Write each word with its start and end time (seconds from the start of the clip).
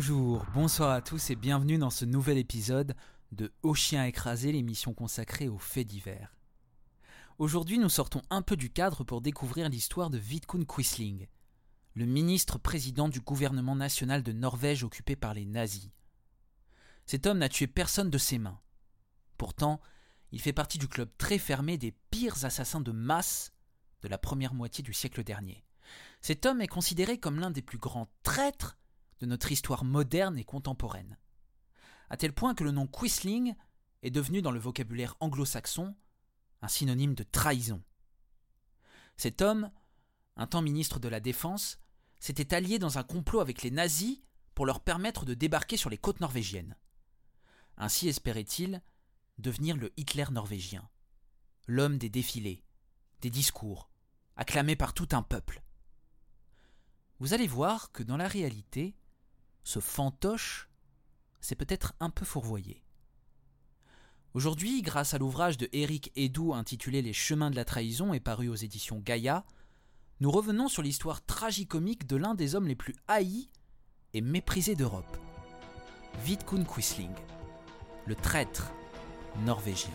Bonjour, 0.00 0.46
bonsoir 0.54 0.90
à 0.90 1.02
tous 1.02 1.30
et 1.30 1.34
bienvenue 1.34 1.76
dans 1.76 1.90
ce 1.90 2.04
nouvel 2.04 2.38
épisode 2.38 2.94
de 3.32 3.52
Au 3.64 3.74
chien 3.74 4.04
écrasé, 4.04 4.52
l'émission 4.52 4.94
consacrée 4.94 5.48
aux 5.48 5.58
faits 5.58 5.88
divers. 5.88 6.36
Aujourd'hui, 7.38 7.80
nous 7.80 7.88
sortons 7.88 8.22
un 8.30 8.42
peu 8.42 8.56
du 8.56 8.70
cadre 8.70 9.02
pour 9.02 9.20
découvrir 9.20 9.68
l'histoire 9.68 10.08
de 10.08 10.16
Vidkun 10.16 10.62
Quisling, 10.64 11.26
le 11.94 12.06
ministre-président 12.06 13.08
du 13.08 13.18
gouvernement 13.18 13.74
national 13.74 14.22
de 14.22 14.30
Norvège 14.30 14.84
occupé 14.84 15.16
par 15.16 15.34
les 15.34 15.46
nazis. 15.46 15.90
Cet 17.04 17.26
homme 17.26 17.38
n'a 17.38 17.48
tué 17.48 17.66
personne 17.66 18.08
de 18.08 18.18
ses 18.18 18.38
mains. 18.38 18.60
Pourtant, 19.36 19.80
il 20.30 20.40
fait 20.40 20.52
partie 20.52 20.78
du 20.78 20.86
club 20.86 21.10
très 21.18 21.38
fermé 21.38 21.76
des 21.76 21.96
pires 22.12 22.44
assassins 22.44 22.80
de 22.80 22.92
masse 22.92 23.52
de 24.02 24.06
la 24.06 24.16
première 24.16 24.54
moitié 24.54 24.84
du 24.84 24.92
siècle 24.92 25.24
dernier. 25.24 25.64
Cet 26.20 26.46
homme 26.46 26.60
est 26.60 26.68
considéré 26.68 27.18
comme 27.18 27.40
l'un 27.40 27.50
des 27.50 27.62
plus 27.62 27.78
grands 27.78 28.06
traîtres 28.22 28.78
de 29.20 29.26
notre 29.26 29.52
histoire 29.52 29.84
moderne 29.84 30.38
et 30.38 30.44
contemporaine. 30.44 31.18
À 32.10 32.16
tel 32.16 32.32
point 32.32 32.54
que 32.54 32.64
le 32.64 32.70
nom 32.70 32.86
Quisling 32.86 33.54
est 34.02 34.10
devenu 34.10 34.42
dans 34.42 34.50
le 34.50 34.60
vocabulaire 34.60 35.16
anglo-saxon 35.20 35.94
un 36.62 36.68
synonyme 36.68 37.14
de 37.14 37.24
trahison. 37.24 37.82
Cet 39.16 39.42
homme, 39.42 39.70
un 40.36 40.46
temps 40.46 40.62
ministre 40.62 41.00
de 41.00 41.08
la 41.08 41.20
Défense, 41.20 41.80
s'était 42.20 42.54
allié 42.54 42.78
dans 42.78 42.98
un 42.98 43.02
complot 43.02 43.40
avec 43.40 43.62
les 43.62 43.70
nazis 43.70 44.20
pour 44.54 44.66
leur 44.66 44.80
permettre 44.80 45.24
de 45.24 45.34
débarquer 45.34 45.76
sur 45.76 45.90
les 45.90 45.98
côtes 45.98 46.20
norvégiennes. 46.20 46.76
Ainsi 47.76 48.08
espérait-il 48.08 48.82
devenir 49.38 49.76
le 49.76 49.92
Hitler 49.96 50.24
norvégien, 50.32 50.88
l'homme 51.66 51.98
des 51.98 52.08
défilés, 52.08 52.64
des 53.20 53.30
discours, 53.30 53.88
acclamé 54.36 54.74
par 54.74 54.94
tout 54.94 55.08
un 55.12 55.22
peuple. 55.22 55.62
Vous 57.20 57.34
allez 57.34 57.46
voir 57.46 57.92
que 57.92 58.02
dans 58.02 58.16
la 58.16 58.28
réalité, 58.28 58.96
ce 59.64 59.80
fantoche 59.80 60.68
s'est 61.40 61.54
peut-être 61.54 61.94
un 62.00 62.10
peu 62.10 62.24
fourvoyé. 62.24 62.82
Aujourd'hui, 64.34 64.82
grâce 64.82 65.14
à 65.14 65.18
l'ouvrage 65.18 65.56
de 65.56 65.68
Éric 65.72 66.12
Edou 66.14 66.54
intitulé 66.54 67.02
Les 67.02 67.12
chemins 67.12 67.50
de 67.50 67.56
la 67.56 67.64
trahison 67.64 68.12
et 68.12 68.20
paru 68.20 68.48
aux 68.48 68.54
éditions 68.54 68.98
Gaïa, 68.98 69.44
nous 70.20 70.30
revenons 70.30 70.68
sur 70.68 70.82
l'histoire 70.82 71.24
tragicomique 71.24 72.06
de 72.06 72.16
l'un 72.16 72.34
des 72.34 72.54
hommes 72.54 72.68
les 72.68 72.76
plus 72.76 72.94
haïs 73.06 73.50
et 74.14 74.20
méprisés 74.20 74.74
d'Europe, 74.74 75.16
Vidkun 76.24 76.64
Quisling, 76.64 77.14
le 78.06 78.14
traître 78.14 78.72
norvégien. 79.44 79.92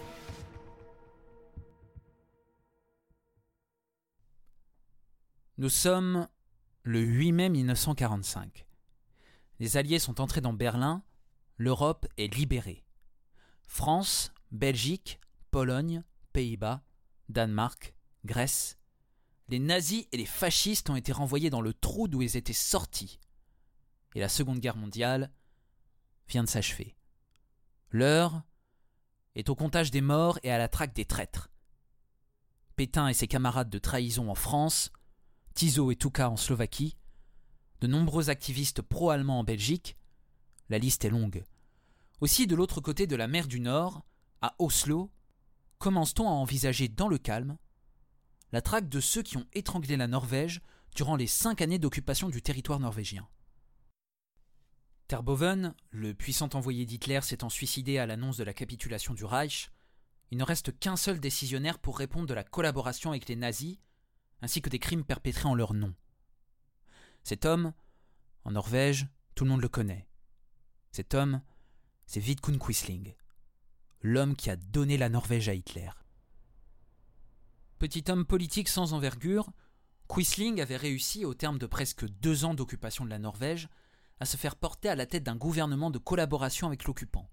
Nous 5.57 5.69
sommes 5.69 6.27
le 6.81 6.99
8 6.99 7.31
mai 7.31 7.49
1945. 7.49 8.65
Les 9.59 9.77
Alliés 9.77 9.99
sont 9.99 10.19
entrés 10.21 10.41
dans 10.41 10.53
Berlin, 10.53 11.03
l'Europe 11.57 12.07
est 12.17 12.33
libérée. 12.33 12.83
France, 13.67 14.33
Belgique, 14.51 15.19
Pologne, 15.51 16.03
Pays-Bas, 16.31 16.83
Danemark, 17.29 17.95
Grèce. 18.25 18.77
Les 19.49 19.59
nazis 19.59 20.07
et 20.11 20.17
les 20.17 20.25
fascistes 20.25 20.89
ont 20.89 20.95
été 20.95 21.11
renvoyés 21.11 21.49
dans 21.49 21.61
le 21.61 21.73
trou 21.73 22.07
d'où 22.07 22.21
ils 22.21 22.37
étaient 22.37 22.53
sortis. 22.53 23.19
Et 24.15 24.19
la 24.19 24.29
Seconde 24.29 24.59
Guerre 24.59 24.77
mondiale 24.77 25.31
vient 26.27 26.43
de 26.43 26.49
s'achever. 26.49 26.95
L'heure 27.89 28.43
est 29.35 29.49
au 29.49 29.55
comptage 29.55 29.91
des 29.91 30.01
morts 30.01 30.39
et 30.43 30.51
à 30.51 30.57
la 30.57 30.67
traque 30.67 30.93
des 30.93 31.05
traîtres. 31.05 31.49
Pétain 32.75 33.07
et 33.07 33.13
ses 33.13 33.27
camarades 33.27 33.69
de 33.69 33.79
trahison 33.79 34.29
en 34.29 34.35
France, 34.35 34.91
Tiso 35.53 35.91
et 35.91 35.95
Touka 35.95 36.29
en 36.29 36.37
Slovaquie, 36.37 36.97
de 37.83 37.87
nombreux 37.87 38.29
activistes 38.29 38.81
pro-allemands 38.81 39.39
en 39.39 39.43
Belgique, 39.43 39.97
la 40.69 40.77
liste 40.77 41.03
est 41.03 41.09
longue. 41.09 41.43
Aussi, 42.21 42.47
de 42.47 42.55
l'autre 42.55 42.79
côté 42.79 43.07
de 43.07 43.15
la 43.17 43.27
mer 43.27 43.45
du 43.45 43.59
Nord, 43.59 44.05
à 44.41 44.55
Oslo, 44.57 45.11
commence-t-on 45.79 46.25
à 46.25 46.31
envisager 46.31 46.87
dans 46.87 47.09
le 47.09 47.17
calme 47.17 47.57
la 48.53 48.61
traque 48.61 48.87
de 48.87 49.01
ceux 49.01 49.21
qui 49.21 49.35
ont 49.35 49.47
étranglé 49.51 49.97
la 49.97 50.07
Norvège 50.07 50.61
durant 50.95 51.17
les 51.17 51.27
cinq 51.27 51.61
années 51.61 51.77
d'occupation 51.77 52.29
du 52.29 52.41
territoire 52.41 52.79
norvégien. 52.79 53.27
Terboven, 55.09 55.75
le 55.89 56.13
puissant 56.13 56.47
envoyé 56.53 56.85
d'Hitler 56.85 57.19
s'étant 57.21 57.49
suicidé 57.49 57.97
à 57.97 58.05
l'annonce 58.05 58.37
de 58.37 58.45
la 58.45 58.53
capitulation 58.53 59.13
du 59.13 59.25
Reich, 59.25 59.71
il 60.31 60.37
ne 60.37 60.45
reste 60.45 60.79
qu'un 60.79 60.95
seul 60.95 61.19
décisionnaire 61.19 61.79
pour 61.79 61.97
répondre 61.97 62.27
de 62.27 62.33
la 62.33 62.45
collaboration 62.45 63.09
avec 63.09 63.27
les 63.27 63.35
nazis, 63.35 63.79
ainsi 64.41 64.61
que 64.61 64.69
des 64.69 64.79
crimes 64.79 65.03
perpétrés 65.03 65.49
en 65.49 65.55
leur 65.55 65.73
nom. 65.73 65.93
Cet 67.23 67.45
homme, 67.45 67.73
en 68.43 68.51
Norvège, 68.51 69.07
tout 69.33 69.45
le 69.45 69.51
monde 69.51 69.61
le 69.61 69.69
connaît. 69.69 70.07
Cet 70.91 71.13
homme, 71.13 71.41
c'est 72.05 72.19
Vidkun 72.19 72.57
Quisling, 72.57 73.15
l'homme 74.01 74.35
qui 74.35 74.49
a 74.49 74.57
donné 74.57 74.97
la 74.97 75.07
Norvège 75.07 75.47
à 75.47 75.53
Hitler. 75.53 75.89
Petit 77.79 78.03
homme 78.09 78.25
politique 78.25 78.67
sans 78.67 78.93
envergure, 78.93 79.49
Quisling 80.09 80.59
avait 80.59 80.77
réussi, 80.77 81.23
au 81.23 81.33
terme 81.33 81.57
de 81.57 81.65
presque 81.65 82.05
deux 82.05 82.43
ans 82.43 82.53
d'occupation 82.53 83.05
de 83.05 83.09
la 83.09 83.19
Norvège, 83.19 83.69
à 84.19 84.25
se 84.25 84.37
faire 84.37 84.57
porter 84.57 84.89
à 84.89 84.95
la 84.95 85.05
tête 85.05 85.23
d'un 85.23 85.37
gouvernement 85.37 85.91
de 85.91 85.99
collaboration 85.99 86.67
avec 86.67 86.83
l'occupant. 86.83 87.29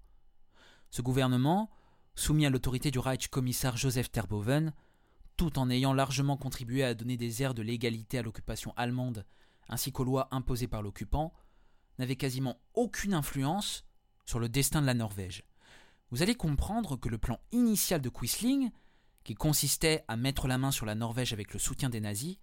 Ce 0.89 1.01
gouvernement, 1.01 1.69
soumis 2.15 2.45
à 2.45 2.49
l'autorité 2.49 2.91
du 2.91 2.99
Reich-Kommissar 2.99 3.75
Joseph 3.75 4.09
Terboven, 4.09 4.73
tout 5.35 5.59
en 5.59 5.69
ayant 5.69 5.93
largement 5.93 6.37
contribué 6.37 6.83
à 6.83 6.93
donner 6.93 7.17
des 7.17 7.43
airs 7.43 7.53
de 7.53 7.61
légalité 7.61 8.19
à 8.19 8.21
l'occupation 8.21 8.73
allemande 8.77 9.25
ainsi 9.71 9.91
qu'aux 9.91 10.03
lois 10.03 10.27
imposées 10.31 10.67
par 10.67 10.81
l'occupant, 10.81 11.33
n'avait 11.97 12.15
quasiment 12.15 12.59
aucune 12.73 13.13
influence 13.13 13.85
sur 14.25 14.39
le 14.39 14.49
destin 14.49 14.81
de 14.81 14.85
la 14.85 14.93
Norvège. 14.93 15.43
Vous 16.11 16.21
allez 16.21 16.35
comprendre 16.35 16.97
que 16.97 17.09
le 17.09 17.17
plan 17.17 17.39
initial 17.51 18.01
de 18.01 18.09
Quisling, 18.09 18.71
qui 19.23 19.33
consistait 19.33 20.03
à 20.07 20.17
mettre 20.17 20.47
la 20.47 20.57
main 20.57 20.71
sur 20.71 20.85
la 20.85 20.95
Norvège 20.95 21.33
avec 21.33 21.53
le 21.53 21.59
soutien 21.59 21.89
des 21.89 22.01
nazis, 22.01 22.37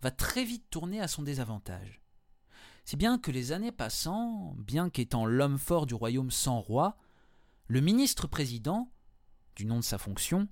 va 0.00 0.10
très 0.10 0.44
vite 0.44 0.68
tourner 0.70 1.00
à 1.00 1.08
son 1.08 1.22
désavantage. 1.22 2.00
Si 2.84 2.96
bien 2.96 3.18
que 3.18 3.30
les 3.30 3.52
années 3.52 3.72
passant, 3.72 4.54
bien 4.58 4.88
qu'étant 4.88 5.26
l'homme 5.26 5.58
fort 5.58 5.86
du 5.86 5.94
royaume 5.94 6.30
sans 6.30 6.60
roi, 6.60 6.96
le 7.66 7.80
ministre-président, 7.80 8.92
du 9.56 9.66
nom 9.66 9.76
de 9.76 9.84
sa 9.84 9.98
fonction, 9.98 10.48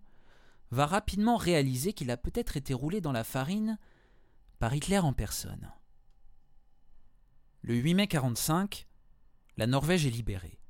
va 0.70 0.86
rapidement 0.86 1.36
réaliser 1.36 1.92
qu'il 1.92 2.10
a 2.10 2.16
peut-être 2.16 2.56
été 2.56 2.74
roulé 2.74 3.00
dans 3.00 3.12
la 3.12 3.22
farine 3.22 3.78
par 4.58 4.74
Hitler 4.74 4.98
en 4.98 5.12
personne. 5.12 5.70
Le 7.66 7.76
8 7.76 7.94
mai 7.94 8.08
45, 8.08 8.86
la 9.56 9.66
Norvège 9.66 10.04
est 10.04 10.10
libérée. 10.10 10.60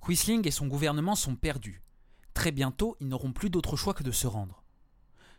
Quisling 0.00 0.48
et 0.48 0.50
son 0.50 0.66
gouvernement 0.66 1.14
sont 1.14 1.36
perdus. 1.36 1.82
Très 2.32 2.52
bientôt, 2.52 2.96
ils 3.00 3.08
n'auront 3.08 3.34
plus 3.34 3.50
d'autre 3.50 3.76
choix 3.76 3.92
que 3.92 4.02
de 4.02 4.10
se 4.10 4.26
rendre. 4.26 4.64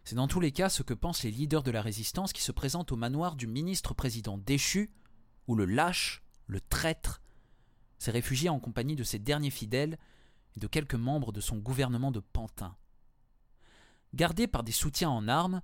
C'est 0.04 0.14
dans 0.14 0.28
tous 0.28 0.40
les 0.40 0.52
cas 0.52 0.70
ce 0.70 0.84
que 0.84 0.94
pensent 0.94 1.24
les 1.24 1.32
leaders 1.32 1.64
de 1.64 1.72
la 1.72 1.82
résistance 1.82 2.32
qui 2.32 2.44
se 2.44 2.52
présentent 2.52 2.92
au 2.92 2.96
manoir 2.96 3.36
du 3.36 3.48
ministre-président 3.48 4.38
déchu, 4.38 4.92
où 5.48 5.56
le 5.56 5.66
lâche, 5.66 6.22
le 6.46 6.62
traître, 6.62 7.24
s'est 7.98 8.12
réfugié 8.12 8.48
en 8.50 8.60
compagnie 8.60 8.96
de 8.96 9.04
ses 9.04 9.18
derniers 9.18 9.50
fidèles 9.50 9.98
et 10.56 10.60
de 10.60 10.68
quelques 10.68 10.94
membres 10.94 11.32
de 11.32 11.42
son 11.42 11.58
gouvernement 11.58 12.12
de 12.12 12.20
Pantin. 12.20 12.76
Gardé 14.14 14.46
par 14.46 14.62
des 14.62 14.72
soutiens 14.72 15.10
en 15.10 15.28
armes, 15.28 15.64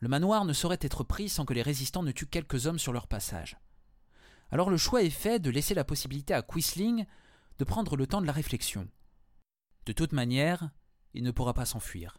le 0.00 0.08
manoir 0.08 0.44
ne 0.44 0.52
saurait 0.52 0.76
être 0.82 1.04
pris 1.04 1.30
sans 1.30 1.46
que 1.46 1.54
les 1.54 1.62
résistants 1.62 2.02
ne 2.02 2.12
tuent 2.12 2.26
quelques 2.26 2.66
hommes 2.66 2.78
sur 2.78 2.92
leur 2.92 3.06
passage. 3.06 3.56
Alors 4.52 4.68
le 4.68 4.76
choix 4.76 5.02
est 5.02 5.10
fait 5.10 5.40
de 5.40 5.50
laisser 5.50 5.74
la 5.74 5.82
possibilité 5.82 6.34
à 6.34 6.42
Quisling 6.42 7.06
de 7.58 7.64
prendre 7.64 7.96
le 7.96 8.06
temps 8.06 8.20
de 8.20 8.26
la 8.26 8.32
réflexion. 8.32 8.86
De 9.86 9.92
toute 9.92 10.12
manière, 10.12 10.70
il 11.14 11.22
ne 11.22 11.30
pourra 11.30 11.54
pas 11.54 11.64
s'enfuir. 11.64 12.18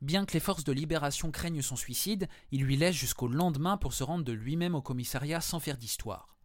Bien 0.00 0.24
que 0.24 0.34
les 0.34 0.40
forces 0.40 0.62
de 0.62 0.72
libération 0.72 1.32
craignent 1.32 1.60
son 1.60 1.74
suicide, 1.74 2.28
il 2.52 2.62
lui 2.62 2.76
laisse 2.76 2.94
jusqu'au 2.94 3.26
lendemain 3.26 3.76
pour 3.76 3.92
se 3.92 4.04
rendre 4.04 4.24
de 4.24 4.32
lui-même 4.32 4.76
au 4.76 4.82
commissariat 4.82 5.40
sans 5.40 5.58
faire 5.58 5.76
d'histoire. 5.76 6.36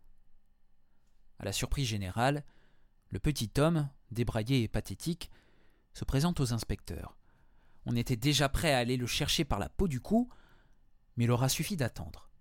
À 1.37 1.45
la 1.45 1.53
surprise 1.53 1.87
générale, 1.87 2.43
le 3.11 3.19
petit 3.19 3.51
homme, 3.59 3.87
débraillé 4.09 4.63
et 4.63 4.67
pathétique, 4.67 5.29
se 5.93 6.05
présente 6.05 6.39
aux 6.39 6.53
inspecteurs. 6.53 7.15
On 7.85 7.95
était 7.95 8.15
déjà 8.15 8.49
prêt 8.49 8.73
à 8.73 8.79
aller 8.79 8.97
le 8.97 9.05
chercher 9.05 9.45
par 9.45 9.59
la 9.59 9.69
peau 9.69 9.87
du 9.87 10.01
cou, 10.01 10.27
mais 11.17 11.25
il 11.25 11.31
aura 11.31 11.49
suffi 11.49 11.77
d'attendre. 11.77 12.31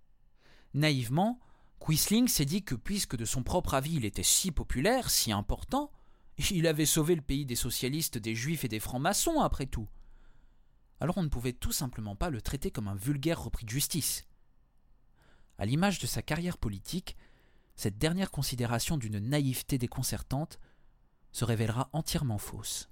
Naïvement, 0.73 1.39
Quisling 1.85 2.29
s'est 2.29 2.45
dit 2.45 2.63
que 2.63 2.75
puisque 2.75 3.17
de 3.17 3.25
son 3.25 3.43
propre 3.43 3.73
avis 3.73 3.95
il 3.95 4.05
était 4.05 4.23
si 4.23 4.51
populaire, 4.51 5.09
si 5.09 5.33
important, 5.33 5.91
il 6.51 6.65
avait 6.65 6.85
sauvé 6.85 7.13
le 7.13 7.21
pays 7.21 7.45
des 7.45 7.57
socialistes, 7.57 8.17
des 8.17 8.35
juifs 8.35 8.63
et 8.63 8.69
des 8.69 8.79
francs-maçons 8.79 9.41
après 9.41 9.65
tout. 9.65 9.89
Alors 11.01 11.17
on 11.17 11.23
ne 11.23 11.27
pouvait 11.27 11.51
tout 11.51 11.73
simplement 11.73 12.15
pas 12.15 12.29
le 12.29 12.41
traiter 12.41 12.71
comme 12.71 12.87
un 12.87 12.95
vulgaire 12.95 13.43
repris 13.43 13.65
de 13.65 13.69
justice. 13.69 14.25
À 15.57 15.65
l'image 15.65 15.99
de 15.99 16.07
sa 16.07 16.21
carrière 16.21 16.57
politique, 16.57 17.17
cette 17.75 17.97
dernière 17.97 18.31
considération 18.31 18.97
d'une 18.97 19.19
naïveté 19.19 19.77
déconcertante 19.77 20.59
se 21.33 21.43
révélera 21.43 21.89
entièrement 21.91 22.37
fausse. 22.37 22.89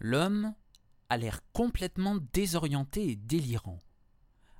L'homme 0.00 0.54
a 1.08 1.16
l'air 1.18 1.40
complètement 1.52 2.16
désorienté 2.32 3.10
et 3.10 3.16
délirant, 3.16 3.80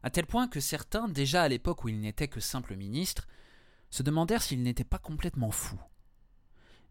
à 0.05 0.11
tel 0.11 0.27
point 0.27 0.49
que 0.49 0.61
certains, 0.61 1.09
déjà 1.09 1.45
à 1.45 1.49
l'époque 1.49 1.83
où 1.83 1.89
il 1.89 1.99
n'était 1.99 2.29
que 2.29 2.39
simple 2.39 2.77
ministre, 2.77 3.27
se 3.89 4.03
demandèrent 4.03 4.43
s'il 4.43 4.63
n'était 4.63 4.85
pas 4.85 4.99
complètement 4.99 5.51
fou. 5.51 5.81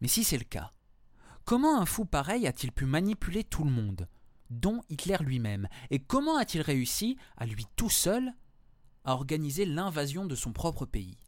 Mais 0.01 0.07
si 0.07 0.23
c'est 0.23 0.39
le 0.39 0.43
cas, 0.43 0.71
comment 1.45 1.79
un 1.79 1.85
fou 1.85 2.05
pareil 2.05 2.47
a-t-il 2.47 2.71
pu 2.71 2.85
manipuler 2.85 3.43
tout 3.43 3.63
le 3.63 3.69
monde, 3.69 4.09
dont 4.49 4.81
Hitler 4.89 5.17
lui-même, 5.19 5.67
et 5.91 5.99
comment 5.99 6.37
a-t-il 6.37 6.63
réussi, 6.63 7.15
à 7.37 7.45
lui 7.45 7.67
tout 7.75 7.91
seul, 7.91 8.33
à 9.05 9.13
organiser 9.13 9.67
l'invasion 9.67 10.25
de 10.25 10.33
son 10.33 10.51
propre 10.51 10.87
pays? 10.87 11.19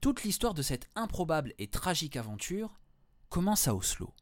Toute 0.00 0.22
l'histoire 0.22 0.54
de 0.54 0.62
cette 0.62 0.88
improbable 0.94 1.52
et 1.58 1.68
tragique 1.68 2.16
aventure 2.16 2.80
commence 3.28 3.68
à 3.68 3.74
Oslo. 3.74 4.14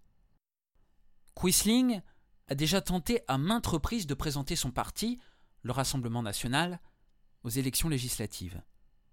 Quisling 1.40 2.02
a 2.48 2.56
déjà 2.56 2.80
tenté 2.80 3.20
à 3.28 3.38
maintes 3.38 3.68
reprises 3.68 4.08
de 4.08 4.14
présenter 4.14 4.56
son 4.56 4.72
parti, 4.72 5.20
le 5.62 5.72
Rassemblement 5.72 6.22
national, 6.22 6.80
aux 7.42 7.48
élections 7.48 7.88
législatives, 7.88 8.62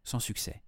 sans 0.03 0.19
succès. 0.19 0.63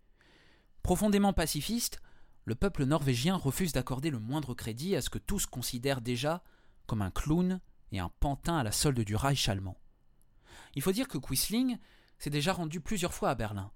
Profondément 0.83 1.33
pacifiste, 1.33 2.00
le 2.45 2.56
peuple 2.56 2.85
norvégien 2.85 3.35
refuse 3.35 3.74
d'accorder 3.74 4.09
le 4.09 4.19
moindre 4.19 4.53
crédit 4.53 4.95
à 4.95 5.01
ce 5.01 5.09
que 5.09 5.19
tous 5.19 5.45
considèrent 5.45 6.01
déjà 6.01 6.44
comme 6.85 7.01
un 7.01 7.12
clown 7.12 7.59
et 7.91 8.00
un 8.00 8.09
pantin 8.19 8.57
à 8.57 8.63
la 8.63 8.71
solde 8.71 9.01
du 9.01 9.15
Reich 9.15 9.50
allemand. 9.50 9.77
Il 10.75 10.81
faut 10.81 10.91
dire 10.91 11.07
que 11.07 11.18
Quisling 11.18 11.77
s'est 12.19 12.30
déjà 12.30 12.53
rendu 12.53 12.80
plusieurs 12.80 13.13
fois 13.13 13.30
à 13.30 13.35
Berlin. 13.35 13.71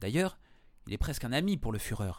D'ailleurs, 0.00 0.38
il 0.86 0.92
est 0.92 0.98
presque 0.98 1.24
un 1.24 1.32
ami 1.32 1.56
pour 1.56 1.72
le 1.72 1.78
Führer. 1.78 2.12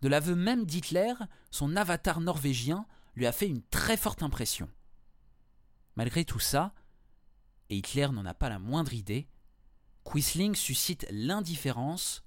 De 0.00 0.08
l'aveu 0.08 0.34
même 0.34 0.64
d'Hitler, 0.64 1.14
son 1.50 1.76
avatar 1.76 2.20
norvégien 2.20 2.86
lui 3.14 3.26
a 3.26 3.32
fait 3.32 3.48
une 3.48 3.62
très 3.62 3.96
forte 3.96 4.22
impression. 4.22 4.68
Malgré 5.96 6.24
tout 6.24 6.40
ça, 6.40 6.72
et 7.72 7.76
Hitler 7.76 8.08
n'en 8.12 8.26
a 8.26 8.34
pas 8.34 8.50
la 8.50 8.58
moindre 8.58 8.92
idée, 8.92 9.26
Quisling 10.04 10.54
suscite 10.54 11.06
l'indifférence 11.10 12.22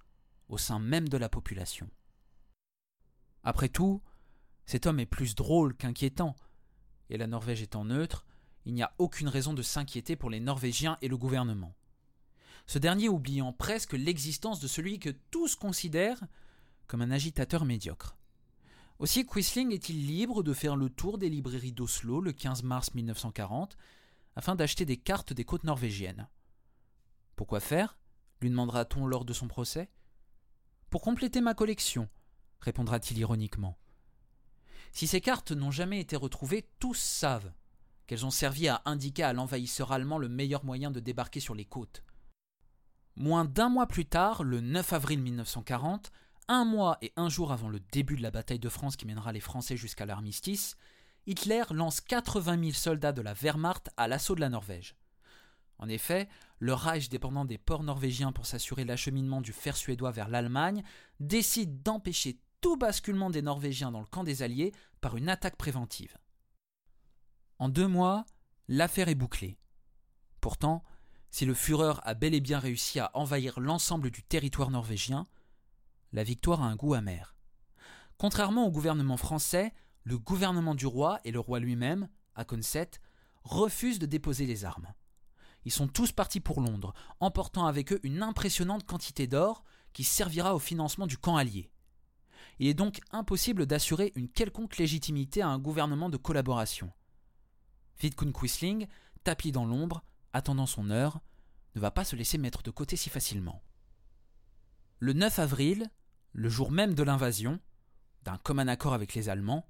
au 0.49 0.57
sein 0.57 0.79
même 0.79 1.07
de 1.07 1.17
la 1.17 1.29
population. 1.29 1.87
Après 3.43 3.69
tout, 3.69 4.01
cet 4.65 4.87
homme 4.87 4.99
est 4.99 5.05
plus 5.05 5.35
drôle 5.35 5.75
qu'inquiétant, 5.75 6.35
et 7.11 7.17
la 7.17 7.27
Norvège 7.27 7.61
étant 7.61 7.85
neutre, 7.85 8.25
il 8.65 8.73
n'y 8.73 8.81
a 8.81 8.95
aucune 8.97 9.27
raison 9.27 9.53
de 9.53 9.61
s'inquiéter 9.61 10.15
pour 10.15 10.31
les 10.31 10.39
Norvégiens 10.39 10.97
et 11.03 11.07
le 11.07 11.17
gouvernement. 11.17 11.75
Ce 12.65 12.79
dernier 12.79 13.07
oubliant 13.07 13.53
presque 13.53 13.93
l'existence 13.93 14.59
de 14.59 14.67
celui 14.67 14.97
que 14.97 15.11
tous 15.29 15.55
considèrent 15.55 16.23
comme 16.87 17.03
un 17.03 17.11
agitateur 17.11 17.65
médiocre. 17.65 18.17
Aussi, 18.97 19.27
Quisling 19.27 19.71
est-il 19.71 20.07
libre 20.07 20.41
de 20.41 20.53
faire 20.53 20.75
le 20.75 20.89
tour 20.89 21.19
des 21.19 21.29
librairies 21.29 21.71
d'Oslo 21.71 22.19
le 22.19 22.33
15 22.33 22.63
mars 22.63 22.95
1940 22.95 23.77
afin 24.35 24.55
d'acheter 24.55 24.85
des 24.85 24.97
cartes 24.97 25.33
des 25.33 25.45
côtes 25.45 25.63
norvégiennes. 25.63 26.27
Pourquoi 27.35 27.59
faire? 27.59 27.97
lui 28.41 28.49
demandera-t-on 28.49 29.07
lors 29.07 29.25
de 29.25 29.33
son 29.33 29.47
procès. 29.47 29.89
Pour 30.89 31.01
compléter 31.01 31.41
ma 31.41 31.53
collection, 31.53 32.09
répondra-t-il 32.59 33.17
ironiquement. 33.19 33.77
Si 34.91 35.07
ces 35.07 35.21
cartes 35.21 35.51
n'ont 35.51 35.71
jamais 35.71 35.99
été 35.99 36.15
retrouvées, 36.15 36.69
tous 36.79 36.97
savent 36.97 37.51
qu'elles 38.07 38.25
ont 38.25 38.31
servi 38.31 38.67
à 38.67 38.81
indiquer 38.85 39.23
à 39.23 39.33
l'envahisseur 39.33 39.91
allemand 39.91 40.17
le 40.17 40.29
meilleur 40.29 40.63
moyen 40.63 40.91
de 40.91 40.99
débarquer 40.99 41.39
sur 41.39 41.55
les 41.55 41.65
côtes. 41.65 42.03
Moins 43.15 43.45
d'un 43.45 43.69
mois 43.69 43.87
plus 43.87 44.05
tard, 44.05 44.43
le 44.43 44.61
9 44.61 44.93
avril 44.93 45.21
1940, 45.21 46.11
un 46.47 46.65
mois 46.65 46.97
et 47.01 47.11
un 47.15 47.29
jour 47.29 47.51
avant 47.51 47.69
le 47.69 47.79
début 47.79 48.15
de 48.15 48.21
la 48.21 48.31
bataille 48.31 48.59
de 48.59 48.69
France 48.69 48.95
qui 48.95 49.05
mènera 49.05 49.31
les 49.31 49.39
Français 49.39 49.77
jusqu'à 49.77 50.05
l'armistice, 50.05 50.75
Hitler 51.27 51.63
lance 51.71 52.01
80 52.01 52.59
000 52.59 52.71
soldats 52.73 53.11
de 53.11 53.21
la 53.21 53.33
Wehrmacht 53.33 53.89
à 53.97 54.07
l'assaut 54.07 54.35
de 54.35 54.41
la 54.41 54.49
Norvège. 54.49 54.95
En 55.79 55.89
effet, 55.89 56.29
le 56.59 56.73
Reich, 56.73 57.09
dépendant 57.09 57.45
des 57.45 57.57
ports 57.57 57.83
norvégiens 57.83 58.31
pour 58.31 58.45
s'assurer 58.45 58.85
l'acheminement 58.85 59.41
du 59.41 59.51
fer 59.51 59.75
suédois 59.75 60.11
vers 60.11 60.29
l'Allemagne, 60.29 60.83
décide 61.19 61.81
d'empêcher 61.81 62.39
tout 62.61 62.77
basculement 62.77 63.29
des 63.29 63.41
Norvégiens 63.41 63.91
dans 63.91 63.99
le 63.99 64.05
camp 64.05 64.23
des 64.23 64.43
Alliés 64.43 64.71
par 65.01 65.17
une 65.17 65.29
attaque 65.29 65.57
préventive. 65.57 66.17
En 67.59 67.69
deux 67.69 67.87
mois, 67.87 68.25
l'affaire 68.67 69.09
est 69.09 69.15
bouclée. 69.15 69.57
Pourtant, 70.41 70.83
si 71.31 71.45
le 71.45 71.53
Führer 71.53 71.99
a 72.03 72.13
bel 72.13 72.33
et 72.33 72.41
bien 72.41 72.59
réussi 72.59 72.99
à 72.99 73.11
envahir 73.13 73.59
l'ensemble 73.59 74.11
du 74.11 74.23
territoire 74.23 74.69
norvégien, 74.69 75.27
la 76.13 76.23
victoire 76.23 76.61
a 76.61 76.67
un 76.67 76.75
goût 76.75 76.93
amer. 76.93 77.35
Contrairement 78.17 78.65
au 78.65 78.71
gouvernement 78.71 79.17
français, 79.17 79.73
le 80.05 80.19
gouvernement 80.19 80.75
du 80.75 80.85
roi 80.85 81.19
et 81.25 81.31
le 81.31 81.39
roi 81.39 81.59
lui-même, 81.59 82.07
Akonset, 82.35 82.91
refusent 83.43 83.99
de 83.99 84.05
déposer 84.05 84.45
les 84.45 84.63
armes. 84.63 84.93
Ils 85.65 85.71
sont 85.71 85.87
tous 85.87 86.11
partis 86.11 86.39
pour 86.39 86.61
Londres, 86.61 86.93
emportant 87.19 87.65
avec 87.65 87.91
eux 87.91 87.99
une 88.03 88.21
impressionnante 88.21 88.85
quantité 88.85 89.25
d'or 89.25 89.63
qui 89.93 90.03
servira 90.03 90.55
au 90.55 90.59
financement 90.59 91.07
du 91.07 91.17
camp 91.17 91.37
allié. 91.37 91.71
Il 92.59 92.67
est 92.67 92.75
donc 92.75 92.99
impossible 93.11 93.65
d'assurer 93.65 94.13
une 94.15 94.29
quelconque 94.29 94.77
légitimité 94.77 95.41
à 95.41 95.49
un 95.49 95.57
gouvernement 95.57 96.09
de 96.09 96.17
collaboration. 96.17 96.91
Vidkun 97.99 98.31
Quisling, 98.31 98.87
tapis 99.23 99.51
dans 99.51 99.65
l'ombre, 99.65 100.03
attendant 100.33 100.67
son 100.67 100.91
heure, 100.91 101.19
ne 101.73 101.81
va 101.81 101.89
pas 101.89 102.05
se 102.05 102.15
laisser 102.15 102.37
mettre 102.37 102.61
de 102.61 102.71
côté 102.71 102.95
si 102.95 103.09
facilement. 103.09 103.63
Le 104.99 105.13
9 105.13 105.39
avril, 105.39 105.89
le 106.31 106.49
jour 106.49 106.71
même 106.71 106.93
de 106.93 107.03
l'invasion, 107.03 107.59
d'un 108.21 108.37
commun 108.37 108.67
accord 108.67 108.93
avec 108.93 109.15
les 109.15 109.29
Allemands, 109.29 109.67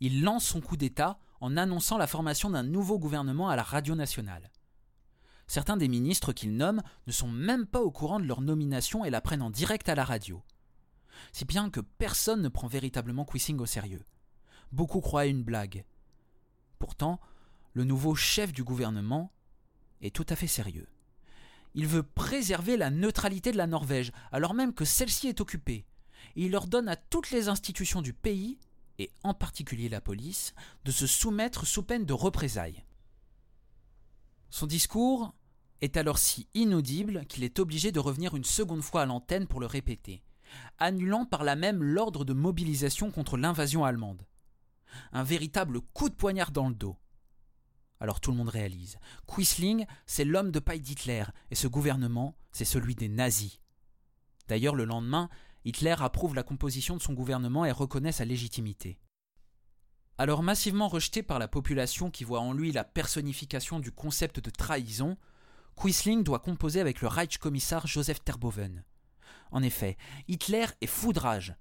il 0.00 0.22
lance 0.22 0.46
son 0.46 0.60
coup 0.60 0.76
d'État 0.76 1.18
en 1.40 1.56
annonçant 1.56 1.98
la 1.98 2.06
formation 2.06 2.50
d'un 2.50 2.62
nouveau 2.62 2.98
gouvernement 2.98 3.48
à 3.48 3.56
la 3.56 3.62
radio 3.62 3.94
nationale. 3.94 4.50
Certains 5.46 5.76
des 5.76 5.88
ministres 5.88 6.32
qu'il 6.32 6.56
nomme 6.56 6.82
ne 7.06 7.12
sont 7.12 7.28
même 7.28 7.66
pas 7.66 7.80
au 7.80 7.90
courant 7.90 8.20
de 8.20 8.26
leur 8.26 8.40
nomination 8.40 9.04
et 9.04 9.10
la 9.10 9.20
prennent 9.20 9.42
en 9.42 9.50
direct 9.50 9.88
à 9.88 9.94
la 9.94 10.04
radio. 10.04 10.42
Si 11.32 11.44
bien 11.44 11.70
que 11.70 11.80
personne 11.80 12.42
ne 12.42 12.48
prend 12.48 12.68
véritablement 12.68 13.24
Quisling 13.24 13.58
au 13.58 13.66
sérieux. 13.66 14.04
Beaucoup 14.72 15.00
croient 15.00 15.22
à 15.22 15.26
une 15.26 15.42
blague. 15.42 15.84
Pourtant, 16.78 17.20
le 17.72 17.84
nouveau 17.84 18.14
chef 18.14 18.52
du 18.52 18.64
gouvernement 18.64 19.32
est 20.00 20.14
tout 20.14 20.26
à 20.28 20.36
fait 20.36 20.46
sérieux. 20.46 20.88
Il 21.74 21.86
veut 21.86 22.02
préserver 22.02 22.76
la 22.76 22.90
neutralité 22.90 23.52
de 23.52 23.56
la 23.56 23.66
Norvège, 23.66 24.12
alors 24.32 24.54
même 24.54 24.72
que 24.72 24.84
celle-ci 24.84 25.28
est 25.28 25.40
occupée. 25.40 25.84
Et 26.36 26.46
il 26.46 26.56
ordonne 26.56 26.88
à 26.88 26.96
toutes 26.96 27.30
les 27.30 27.48
institutions 27.48 28.02
du 28.02 28.12
pays, 28.12 28.58
et 29.00 29.10
en 29.24 29.32
particulier 29.32 29.88
la 29.88 30.02
police, 30.02 30.52
de 30.84 30.92
se 30.92 31.06
soumettre 31.06 31.66
sous 31.66 31.82
peine 31.82 32.04
de 32.04 32.12
représailles. 32.12 32.84
Son 34.50 34.66
discours 34.66 35.34
est 35.80 35.96
alors 35.96 36.18
si 36.18 36.48
inaudible 36.52 37.24
qu'il 37.24 37.42
est 37.42 37.58
obligé 37.58 37.92
de 37.92 37.98
revenir 37.98 38.36
une 38.36 38.44
seconde 38.44 38.82
fois 38.82 39.02
à 39.02 39.06
l'antenne 39.06 39.46
pour 39.46 39.58
le 39.58 39.64
répéter, 39.64 40.22
annulant 40.76 41.24
par 41.24 41.44
là 41.44 41.56
même 41.56 41.82
l'ordre 41.82 42.26
de 42.26 42.34
mobilisation 42.34 43.10
contre 43.10 43.38
l'invasion 43.38 43.86
allemande. 43.86 44.26
Un 45.12 45.22
véritable 45.22 45.80
coup 45.80 46.10
de 46.10 46.14
poignard 46.14 46.50
dans 46.50 46.68
le 46.68 46.74
dos. 46.74 46.98
Alors 48.00 48.20
tout 48.20 48.32
le 48.32 48.36
monde 48.36 48.50
réalise. 48.50 48.98
Quisling, 49.26 49.86
c'est 50.04 50.26
l'homme 50.26 50.50
de 50.50 50.58
paille 50.58 50.82
d'Hitler, 50.82 51.24
et 51.50 51.54
ce 51.54 51.68
gouvernement, 51.68 52.36
c'est 52.52 52.66
celui 52.66 52.94
des 52.94 53.08
nazis. 53.08 53.60
D'ailleurs, 54.46 54.74
le 54.74 54.84
lendemain, 54.84 55.30
Hitler 55.64 55.96
approuve 55.98 56.34
la 56.34 56.42
composition 56.42 56.96
de 56.96 57.02
son 57.02 57.12
gouvernement 57.12 57.64
et 57.64 57.72
reconnaît 57.72 58.12
sa 58.12 58.24
légitimité. 58.24 58.98
Alors 60.18 60.42
massivement 60.42 60.88
rejeté 60.88 61.22
par 61.22 61.38
la 61.38 61.48
population 61.48 62.10
qui 62.10 62.24
voit 62.24 62.40
en 62.40 62.52
lui 62.52 62.72
la 62.72 62.84
personnification 62.84 63.80
du 63.80 63.90
concept 63.90 64.40
de 64.40 64.50
trahison, 64.50 65.16
Quisling 65.76 66.22
doit 66.22 66.40
composer 66.40 66.80
avec 66.80 67.00
le 67.00 67.08
Reichskommissar 67.08 67.86
Joseph 67.86 68.22
Terboven. 68.22 68.84
En 69.50 69.62
effet, 69.62 69.96
Hitler 70.28 70.66
est 70.80 70.86
fou 70.86 71.12
de 71.12 71.18
rage. 71.18 71.54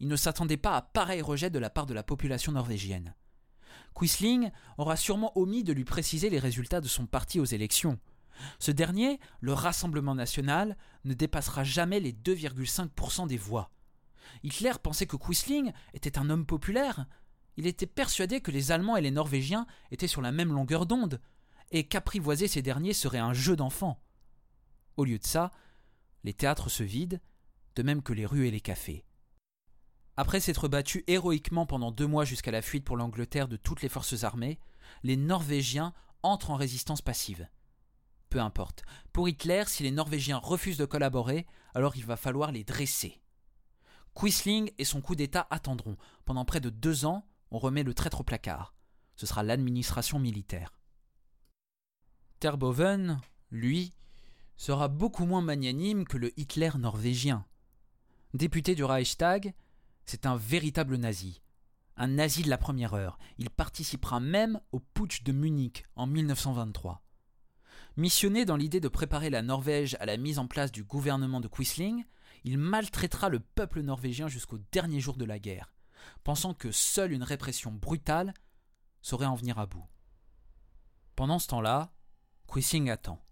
Il 0.00 0.08
ne 0.08 0.16
s'attendait 0.16 0.56
pas 0.56 0.76
à 0.76 0.82
pareil 0.82 1.22
rejet 1.22 1.50
de 1.50 1.58
la 1.58 1.70
part 1.70 1.86
de 1.86 1.94
la 1.94 2.02
population 2.02 2.52
norvégienne. 2.52 3.14
Quisling 3.94 4.50
aura 4.78 4.96
sûrement 4.96 5.36
omis 5.38 5.62
de 5.62 5.72
lui 5.72 5.84
préciser 5.84 6.30
les 6.30 6.38
résultats 6.38 6.80
de 6.80 6.88
son 6.88 7.06
parti 7.06 7.38
aux 7.38 7.44
élections. 7.44 7.98
Ce 8.58 8.70
dernier, 8.70 9.20
le 9.40 9.52
Rassemblement 9.52 10.14
national, 10.14 10.76
ne 11.04 11.14
dépassera 11.14 11.64
jamais 11.64 12.00
les 12.00 12.12
2,5% 12.12 13.26
des 13.26 13.36
voix. 13.36 13.70
Hitler 14.42 14.72
pensait 14.82 15.06
que 15.06 15.16
Quisling 15.16 15.72
était 15.94 16.18
un 16.18 16.30
homme 16.30 16.46
populaire. 16.46 17.06
Il 17.56 17.66
était 17.66 17.86
persuadé 17.86 18.40
que 18.40 18.50
les 18.50 18.72
Allemands 18.72 18.96
et 18.96 19.02
les 19.02 19.10
Norvégiens 19.10 19.66
étaient 19.90 20.06
sur 20.06 20.22
la 20.22 20.32
même 20.32 20.52
longueur 20.52 20.86
d'onde, 20.86 21.20
et 21.72 21.86
qu'apprivoiser 21.86 22.48
ces 22.48 22.62
derniers 22.62 22.92
serait 22.92 23.18
un 23.18 23.32
jeu 23.32 23.56
d'enfant. 23.56 24.02
Au 24.96 25.04
lieu 25.04 25.18
de 25.18 25.26
ça, 25.26 25.50
les 26.24 26.34
théâtres 26.34 26.68
se 26.68 26.82
vident, 26.82 27.18
de 27.76 27.82
même 27.82 28.02
que 28.02 28.12
les 28.12 28.26
rues 28.26 28.46
et 28.46 28.50
les 28.50 28.60
cafés. 28.60 29.04
Après 30.16 30.40
s'être 30.40 30.68
battu 30.68 31.04
héroïquement 31.06 31.66
pendant 31.66 31.92
deux 31.92 32.06
mois 32.06 32.24
jusqu'à 32.24 32.50
la 32.50 32.62
fuite 32.62 32.84
pour 32.84 32.96
l'Angleterre 32.96 33.48
de 33.48 33.56
toutes 33.56 33.82
les 33.82 33.88
forces 33.88 34.24
armées, 34.24 34.58
les 35.02 35.16
Norvégiens 35.16 35.94
entrent 36.22 36.50
en 36.50 36.56
résistance 36.56 37.00
passive. 37.00 37.48
Peu 38.30 38.40
importe. 38.40 38.84
Pour 39.12 39.28
Hitler, 39.28 39.64
si 39.66 39.82
les 39.82 39.90
Norvégiens 39.90 40.38
refusent 40.38 40.78
de 40.78 40.84
collaborer, 40.84 41.46
alors 41.74 41.96
il 41.96 42.06
va 42.06 42.16
falloir 42.16 42.52
les 42.52 42.62
dresser. 42.62 43.20
Quisling 44.14 44.70
et 44.78 44.84
son 44.84 45.00
coup 45.00 45.16
d'État 45.16 45.48
attendront. 45.50 45.96
Pendant 46.24 46.44
près 46.44 46.60
de 46.60 46.70
deux 46.70 47.04
ans, 47.04 47.26
on 47.50 47.58
remet 47.58 47.82
le 47.82 47.92
traître 47.92 48.20
au 48.20 48.24
placard. 48.24 48.72
Ce 49.16 49.26
sera 49.26 49.42
l'administration 49.42 50.20
militaire. 50.20 50.74
Terboven, 52.38 53.20
lui, 53.50 53.92
sera 54.56 54.88
beaucoup 54.88 55.26
moins 55.26 55.42
magnanime 55.42 56.04
que 56.04 56.16
le 56.16 56.38
Hitler 56.38 56.70
norvégien. 56.78 57.44
Député 58.32 58.76
du 58.76 58.84
Reichstag, 58.84 59.54
c'est 60.06 60.24
un 60.24 60.36
véritable 60.36 60.96
nazi. 60.96 61.42
Un 61.96 62.06
nazi 62.06 62.42
de 62.42 62.48
la 62.48 62.58
première 62.58 62.94
heure. 62.94 63.18
Il 63.38 63.50
participera 63.50 64.20
même 64.20 64.60
au 64.70 64.78
putsch 64.78 65.24
de 65.24 65.32
Munich 65.32 65.84
en 65.96 66.06
1923. 66.06 67.02
Missionné 67.96 68.44
dans 68.44 68.56
l'idée 68.56 68.80
de 68.80 68.88
préparer 68.88 69.30
la 69.30 69.42
Norvège 69.42 69.96
à 70.00 70.06
la 70.06 70.16
mise 70.16 70.38
en 70.38 70.46
place 70.46 70.72
du 70.72 70.84
gouvernement 70.84 71.40
de 71.40 71.48
Quisling, 71.48 72.04
il 72.44 72.56
maltraitera 72.56 73.28
le 73.28 73.40
peuple 73.40 73.82
norvégien 73.82 74.28
jusqu'au 74.28 74.58
dernier 74.72 75.00
jour 75.00 75.16
de 75.16 75.24
la 75.24 75.38
guerre, 75.38 75.74
pensant 76.24 76.54
que 76.54 76.70
seule 76.70 77.12
une 77.12 77.22
répression 77.22 77.72
brutale 77.72 78.32
saurait 79.02 79.26
en 79.26 79.34
venir 79.34 79.58
à 79.58 79.66
bout. 79.66 79.86
Pendant 81.16 81.38
ce 81.38 81.48
temps-là, 81.48 81.92
Quisling 82.46 82.90
attend. 82.90 83.22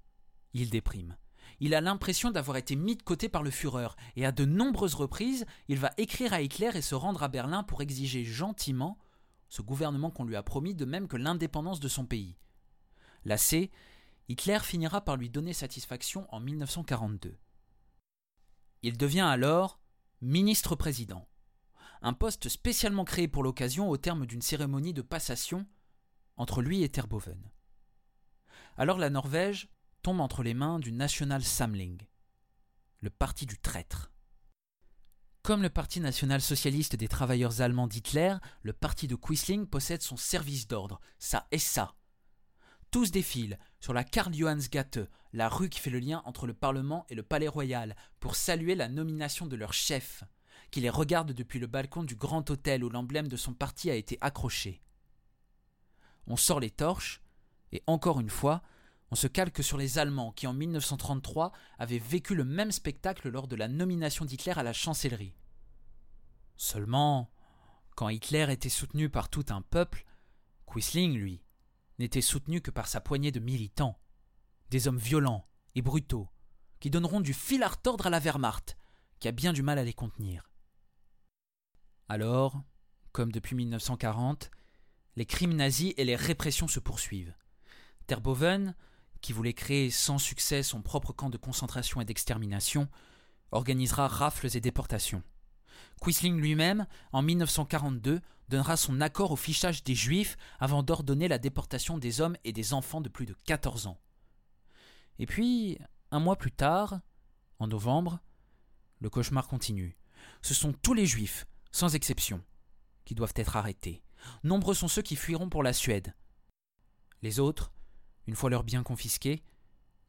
Il 0.53 0.71
déprime. 0.71 1.17
Il 1.61 1.75
a 1.75 1.81
l'impression 1.81 2.31
d'avoir 2.31 2.57
été 2.57 2.77
mis 2.77 2.97
de 2.97 3.03
côté 3.03 3.29
par 3.29 3.43
le 3.43 3.51
Führer, 3.51 3.89
et 4.17 4.27
à 4.27 4.33
de 4.33 4.45
nombreuses 4.45 4.95
reprises, 4.95 5.47
il 5.69 5.79
va 5.79 5.93
écrire 5.97 6.33
à 6.33 6.41
Hitler 6.41 6.71
et 6.75 6.83
se 6.83 6.95
rendre 6.95 7.23
à 7.23 7.29
Berlin 7.29 7.63
pour 7.63 7.83
exiger 7.83 8.25
gentiment 8.25 8.99
ce 9.49 9.63
gouvernement 9.63 10.11
qu'on 10.11 10.25
lui 10.25 10.37
a 10.37 10.43
promis, 10.43 10.75
de 10.75 10.85
même 10.85 11.09
que 11.09 11.17
l'indépendance 11.17 11.81
de 11.81 11.89
son 11.89 12.05
pays. 12.05 12.37
Lassé, 13.25 13.71
Hitler 14.29 14.59
finira 14.61 15.01
par 15.01 15.17
lui 15.17 15.31
donner 15.31 15.53
satisfaction 15.53 16.27
en 16.35 16.41
1942. 16.41 17.39
Il 18.83 18.99
devient 18.99 19.21
alors 19.21 19.81
ministre-président, 20.21 21.29
un 22.03 22.13
poste 22.13 22.49
spécialement 22.49 23.05
créé 23.05 23.29
pour 23.29 23.43
l'occasion 23.43 23.89
au 23.89 23.97
terme 23.97 24.27
d'une 24.27 24.43
cérémonie 24.43 24.93
de 24.93 25.03
passation 25.03 25.67
entre 26.37 26.63
lui 26.63 26.83
et 26.83 26.89
Terboven. 26.89 27.51
Alors 28.77 28.99
la 28.99 29.11
Norvège 29.11 29.69
tombe 30.03 30.21
entre 30.21 30.43
les 30.43 30.55
mains 30.55 30.79
du 30.79 30.93
National 30.93 31.43
Samling, 31.43 32.01
le 33.01 33.11
parti 33.11 33.47
du 33.47 33.59
traître. 33.59 34.13
Comme 35.43 35.63
le 35.63 35.71
Parti 35.71 36.01
national 36.01 36.43
socialiste 36.43 36.95
des 36.95 37.09
travailleurs 37.09 37.63
allemands 37.63 37.87
d'Hitler, 37.87 38.37
le 38.63 38.75
parti 38.75 39.09
de 39.09 39.17
Quisling 39.17 39.67
possède 39.67 40.03
son 40.03 40.17
service 40.19 40.67
d'ordre, 40.69 41.01
sa 41.19 41.47
SA. 41.57 41.95
Tous 42.91 43.11
défilent 43.11 43.59
sur 43.81 43.93
la 43.93 44.05
Karl 44.05 44.35
Johansgate, 44.35 44.99
la 45.33 45.49
rue 45.49 45.69
qui 45.69 45.81
fait 45.81 45.91
le 45.91 45.99
lien 45.99 46.23
entre 46.25 46.47
le 46.47 46.55
Parlement 46.55 47.07
et 47.09 47.15
le 47.15 47.23
Palais 47.23 47.49
Royal, 47.49 47.97
pour 48.21 48.37
saluer 48.37 48.75
la 48.75 48.89
nomination 48.89 49.47
de 49.47 49.57
leur 49.57 49.73
chef, 49.73 50.25
qui 50.71 50.81
les 50.81 50.91
regarde 50.91 51.33
depuis 51.33 51.59
le 51.59 51.67
balcon 51.67 52.03
du 52.03 52.17
grand 52.17 52.49
hôtel 52.51 52.85
où 52.85 52.91
l'emblème 52.91 53.29
de 53.29 53.37
son 53.37 53.55
parti 53.55 53.91
a 53.91 53.95
été 53.95 54.19
accroché. 54.21 54.83
On 56.27 56.37
sort 56.37 56.61
les 56.61 56.71
torches, 56.71 57.23
et 57.73 57.83
encore 57.87 58.21
une 58.21 58.31
fois, 58.31 58.63
on 59.11 59.15
se 59.15 59.27
calque 59.27 59.63
sur 59.65 59.79
les 59.79 59.99
Allemands 59.99 60.33
qui 60.33 60.47
en 60.47 60.53
1933 60.53 61.53
avaient 61.79 61.99
vécu 61.99 62.35
le 62.35 62.45
même 62.45 62.73
spectacle 62.73 63.29
lors 63.31 63.49
de 63.49 63.57
la 63.57 63.69
nomination 63.69 64.25
d'Hitler 64.25 64.53
à 64.57 64.63
la 64.63 64.73
chancellerie. 64.73 65.35
Seulement, 66.57 67.31
quand 67.97 68.09
Hitler 68.09 68.47
était 68.51 68.69
soutenu 68.69 69.09
par 69.09 69.29
tout 69.29 69.47
un 69.49 69.63
peuple, 69.63 70.05
Quisling, 70.67 71.15
lui, 71.15 71.43
n'était 71.99 72.21
soutenu 72.21 72.61
que 72.61 72.71
par 72.71 72.89
sa 72.89 73.01
poignée 73.01 73.33
de 73.33 73.41
militants, 73.41 73.99
des 74.71 74.89
hommes 74.89 74.99
violents 74.99 75.49
et 75.75 75.83
brutaux, 75.83 76.29
qui 76.81 76.91
donneront 76.91 77.21
du 77.21 77.35
fil 77.35 77.63
à 77.63 77.69
retordre 77.69 78.07
à 78.07 78.11
la 78.11 78.21
Wehrmacht, 78.21 78.77
qui 79.19 79.29
a 79.29 79.33
bien 79.33 79.53
du 79.53 79.63
mal 79.63 79.79
à 79.79 79.85
les 79.85 79.93
contenir. 79.93 80.49
Alors, 82.09 82.63
comme 83.13 83.33
depuis 83.33 83.57
1940, 83.57 84.51
les 85.17 85.27
crimes 85.27 85.55
nazis 85.55 85.95
et 85.97 86.05
les 86.05 86.17
répressions 86.17 86.69
se 86.69 86.79
poursuivent. 86.79 87.35
Terboven, 88.07 88.75
qui 89.21 89.33
voulait 89.33 89.55
créer 89.55 89.91
sans 89.91 90.19
succès 90.19 90.63
son 90.63 90.81
propre 90.81 91.13
camp 91.13 91.29
de 91.29 91.37
concentration 91.37 92.01
et 92.01 92.05
d'extermination, 92.05 92.89
organisera 93.51 94.07
rafles 94.07 94.57
et 94.57 94.61
déportations. 94.61 95.23
Quisling 96.01 96.39
lui-même, 96.39 96.87
en 97.13 97.23
1942, 97.23 98.21
donnera 98.49 98.77
son 98.77 99.01
accord 99.01 99.31
au 99.31 99.37
fichage 99.37 99.85
des 99.85 99.95
Juifs 99.95 100.37
avant 100.59 100.83
d'ordonner 100.83 101.29
la 101.29 101.39
déportation 101.39 101.99
des 101.99 102.21
hommes 102.21 102.37
et 102.45 102.53
des 102.53 102.73
enfants 102.73 103.01
de 103.01 103.09
plus 103.09 103.27
de 103.27 103.35
14 103.45 103.87
ans. 103.87 103.99
Et 105.19 105.27
puis, 105.27 105.79
un 106.11 106.21
mois 106.21 106.37
plus 106.37 106.53
tard, 106.53 107.01
en 107.59 107.67
novembre, 107.67 108.21
le 109.01 109.11
cauchemar 109.11 109.49
continue. 109.49 109.97
Ce 110.43 110.55
sont 110.55 110.73
tous 110.73 110.95
les 110.95 111.07
Juifs, 111.07 111.47
sans 111.73 111.95
exception, 111.95 112.43
qui 113.05 113.15
doivent 113.15 113.35
être 113.37 113.57
arrêtés. 113.57 114.03
Nombreux 114.45 114.75
sont 114.75 114.89
ceux 114.89 115.03
qui 115.03 115.17
fuiront 115.17 115.49
pour 115.49 115.63
la 115.63 115.73
Suède. 115.73 116.15
Les 117.23 117.41
autres 117.41 117.73
une 118.29 118.37
fois 118.37 118.51
leurs 118.51 118.63
biens 118.63 118.83
confisqués, 118.83 119.43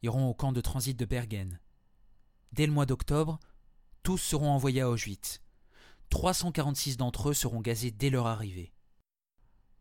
iront 0.02 0.28
au 0.28 0.34
camp 0.34 0.52
de 0.52 0.60
transit 0.60 0.96
de 0.96 1.06
Bergen. 1.06 1.58
Dès 2.52 2.66
le 2.66 2.72
mois 2.72 2.84
d'octobre, 2.84 3.40
tous 4.02 4.18
seront 4.18 4.50
envoyés 4.50 4.82
à 4.82 4.90
Auschwitz. 4.90 5.40
346 6.10 6.96
d'entre 6.96 7.30
eux 7.30 7.34
seront 7.34 7.60
gazés 7.60 7.90
dès 7.90 8.10
leur 8.10 8.26
arrivée. 8.26 8.72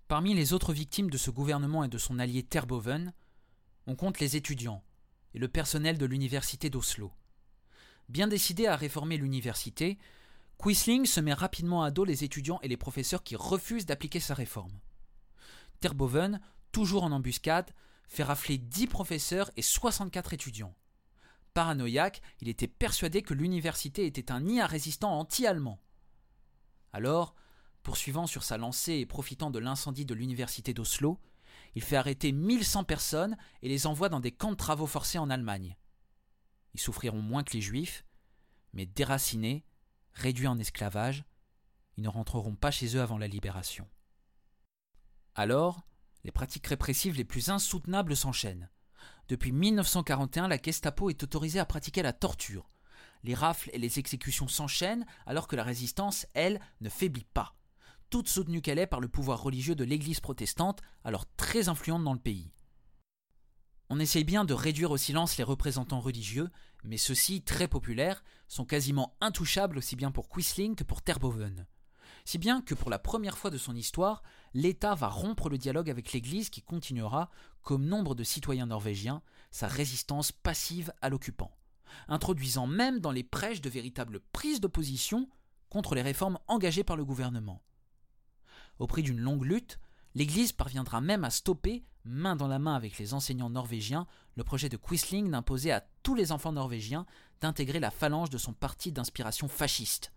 Parmi 0.08 0.34
les 0.34 0.54
autres 0.54 0.74
victimes 0.74 1.10
de 1.10 1.18
ce 1.18 1.32
gouvernement 1.32 1.84
et 1.84 1.90
de 1.90 1.98
son 1.98 2.18
allié 2.18 2.44
Terboven, 2.44 3.14
on 3.88 3.96
compte 3.96 4.20
les 4.20 4.36
étudiants 4.36 4.84
et 5.34 5.40
le 5.40 5.48
personnel 5.48 5.98
de 5.98 6.06
l'université 6.06 6.70
d'Oslo. 6.70 7.12
Bien 8.08 8.28
décidé 8.28 8.68
à 8.68 8.76
réformer 8.76 9.18
l'université, 9.18 9.98
Quisling 10.58 11.06
se 11.06 11.20
met 11.20 11.34
rapidement 11.34 11.84
à 11.84 11.92
dos 11.92 12.06
les 12.06 12.24
étudiants 12.24 12.60
et 12.62 12.68
les 12.68 12.78
professeurs 12.78 13.24
qui 13.24 13.36
refusent 13.36 13.86
d'appliquer 13.86 14.20
sa 14.20 14.34
réforme. 14.34 14.80
Terboven, 15.80 16.42
toujours 16.72 17.04
en 17.04 17.12
embuscade, 17.12 17.72
fait 18.08 18.24
rafler 18.24 18.58
10 18.58 18.88
professeurs 18.88 19.52
et 19.58 19.62
64 19.62 20.34
étudiants. 20.34 20.76
Paranoïaque, 21.54 22.22
il 22.42 22.50
était 22.50 22.68
persuadé 22.68 23.22
que 23.22 23.34
l'université 23.34 24.06
était 24.06 24.32
un 24.32 24.42
nid 24.42 24.60
à 24.60 24.68
résistants 24.68 25.18
anti-allemands. 25.18 25.80
Alors, 26.94 27.36
poursuivant 27.84 28.28
sur 28.28 28.44
sa 28.44 28.58
lancée 28.58 28.94
et 28.94 29.06
profitant 29.06 29.52
de 29.52 29.60
l'incendie 29.60 30.06
de 30.06 30.14
l'université 30.14 30.74
d'Oslo, 30.74 31.20
il 31.76 31.84
fait 31.84 31.96
arrêter 31.96 32.32
1100 32.32 32.84
personnes 32.84 33.38
et 33.62 33.70
les 33.70 33.88
envoie 33.88 34.10
dans 34.10 34.20
des 34.20 34.32
camps 34.32 34.52
de 34.52 34.56
travaux 34.56 34.88
forcés 34.88 35.20
en 35.20 35.30
Allemagne. 35.30 35.78
Ils 36.74 36.80
souffriront 36.80 37.22
moins 37.22 37.44
que 37.44 37.54
les 37.54 37.62
juifs, 37.62 38.06
mais 38.74 38.86
déracinés, 38.86 39.66
réduits 40.14 40.48
en 40.48 40.60
esclavage, 40.60 41.26
ils 41.98 42.04
ne 42.04 42.10
rentreront 42.10 42.56
pas 42.56 42.72
chez 42.72 42.96
eux 42.96 43.02
avant 43.02 43.18
la 43.18 43.28
libération. 43.28 43.88
Alors, 45.36 45.86
les 46.24 46.32
pratiques 46.32 46.68
répressives 46.68 47.16
les 47.16 47.26
plus 47.26 47.50
insoutenables 47.50 48.16
s'enchaînent. 48.16 48.70
Depuis 49.28 49.52
1941, 49.52 50.48
la 50.48 50.62
Gestapo 50.62 51.10
est 51.10 51.24
autorisée 51.24 51.60
à 51.60 51.66
pratiquer 51.66 52.02
la 52.02 52.14
torture. 52.14 52.70
Les 53.24 53.34
rafles 53.34 53.70
et 53.74 53.78
les 53.78 54.00
exécutions 54.00 54.48
s'enchaînent 54.48 55.06
alors 55.26 55.48
que 55.48 55.56
la 55.56 55.64
résistance, 55.64 56.26
elle, 56.34 56.60
ne 56.82 56.90
faiblit 56.90 57.28
pas, 57.34 57.56
toute 58.10 58.28
soutenue 58.28 58.62
qu'elle 58.62 58.80
est 58.80 58.88
par 58.88 59.02
le 59.02 59.08
pouvoir 59.08 59.42
religieux 59.42 59.76
de 59.76 59.84
l'Église 59.84 60.20
protestante, 60.20 60.82
alors 61.04 61.26
très 61.36 61.70
influente 61.70 62.04
dans 62.04 62.14
le 62.14 62.20
pays. 62.20 62.52
On 63.90 64.00
essaye 64.00 64.24
bien 64.24 64.46
de 64.46 64.54
réduire 64.54 64.92
au 64.92 64.98
silence 64.98 65.38
les 65.38 65.44
représentants 65.44 66.00
religieux, 66.00 66.50
mais 66.84 66.98
ceux-ci, 66.98 67.42
très 67.42 67.68
populaires, 67.68 68.24
sont 68.48 68.66
quasiment 68.66 69.16
intouchables 69.20 69.78
aussi 69.78 69.96
bien 69.96 70.12
pour 70.12 70.30
Quisling 70.30 70.76
que 70.76 70.84
pour 70.84 71.02
Terboven. 71.02 71.66
Si 72.26 72.38
bien 72.38 72.62
que 72.62 72.76
pour 72.76 72.90
la 72.90 73.00
première 73.00 73.38
fois 73.38 73.50
de 73.50 73.58
son 73.58 73.76
histoire, 73.76 74.22
l'État 74.54 74.94
va 74.94 75.08
rompre 75.08 75.50
le 75.50 75.58
dialogue 75.58 75.90
avec 75.90 76.14
l'Église 76.14 76.50
qui 76.50 76.62
continuera, 76.62 77.32
comme 77.64 77.86
nombre 77.86 78.14
de 78.14 78.24
citoyens 78.24 78.68
norvégiens, 78.68 79.24
sa 79.52 79.68
résistance 79.68 80.32
passive 80.32 80.94
à 81.02 81.10
l'occupant, 81.10 81.52
introduisant 82.08 82.68
même 82.68 83.00
dans 83.00 83.12
les 83.12 83.24
prêches 83.24 83.62
de 83.62 83.70
véritables 83.70 84.20
prises 84.32 84.62
d'opposition 84.62 85.30
contre 85.70 85.96
les 85.96 86.02
réformes 86.02 86.40
engagées 86.48 86.84
par 86.84 86.98
le 86.98 87.06
gouvernement. 87.06 87.62
Au 88.80 88.88
prix 88.88 89.04
d'une 89.04 89.20
longue 89.20 89.44
lutte, 89.44 89.80
l'Église 90.16 90.52
parviendra 90.52 91.02
même 91.02 91.24
à 91.24 91.30
stopper, 91.30 91.84
main 92.06 92.36
dans 92.36 92.48
la 92.48 92.60
main 92.60 92.76
avec 92.76 92.98
les 92.98 93.14
enseignants 93.14 93.50
norvégiens, 93.50 94.08
le 94.36 94.44
projet 94.44 94.70
de 94.70 94.78
Quisling 94.78 95.30
d'imposer 95.30 95.72
à 95.72 95.86
tous 96.04 96.16
les 96.16 96.32
enfants 96.32 96.52
norvégiens 96.52 97.06
d'intégrer 97.42 97.80
la 97.80 97.92
phalange 97.92 98.30
de 98.30 98.38
son 98.38 98.54
parti 98.54 98.92
d'inspiration 98.92 99.48
fasciste. 99.48 100.12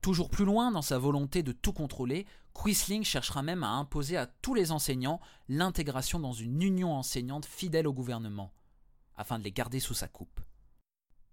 Toujours 0.00 0.30
plus 0.30 0.44
loin 0.44 0.70
dans 0.70 0.82
sa 0.82 0.98
volonté 0.98 1.42
de 1.42 1.52
tout 1.52 1.72
contrôler, 1.72 2.26
Quisling 2.54 3.04
cherchera 3.04 3.42
même 3.42 3.62
à 3.62 3.70
imposer 3.70 4.16
à 4.16 4.26
tous 4.26 4.54
les 4.54 4.72
enseignants 4.72 5.20
l'intégration 5.48 6.20
dans 6.20 6.32
une 6.32 6.62
union 6.62 6.92
enseignante 6.94 7.46
fidèle 7.46 7.86
au 7.86 7.92
gouvernement, 7.92 8.52
afin 9.16 9.38
de 9.38 9.44
les 9.44 9.52
garder 9.52 9.80
sous 9.80 9.94
sa 9.94 10.08
coupe. 10.08 10.40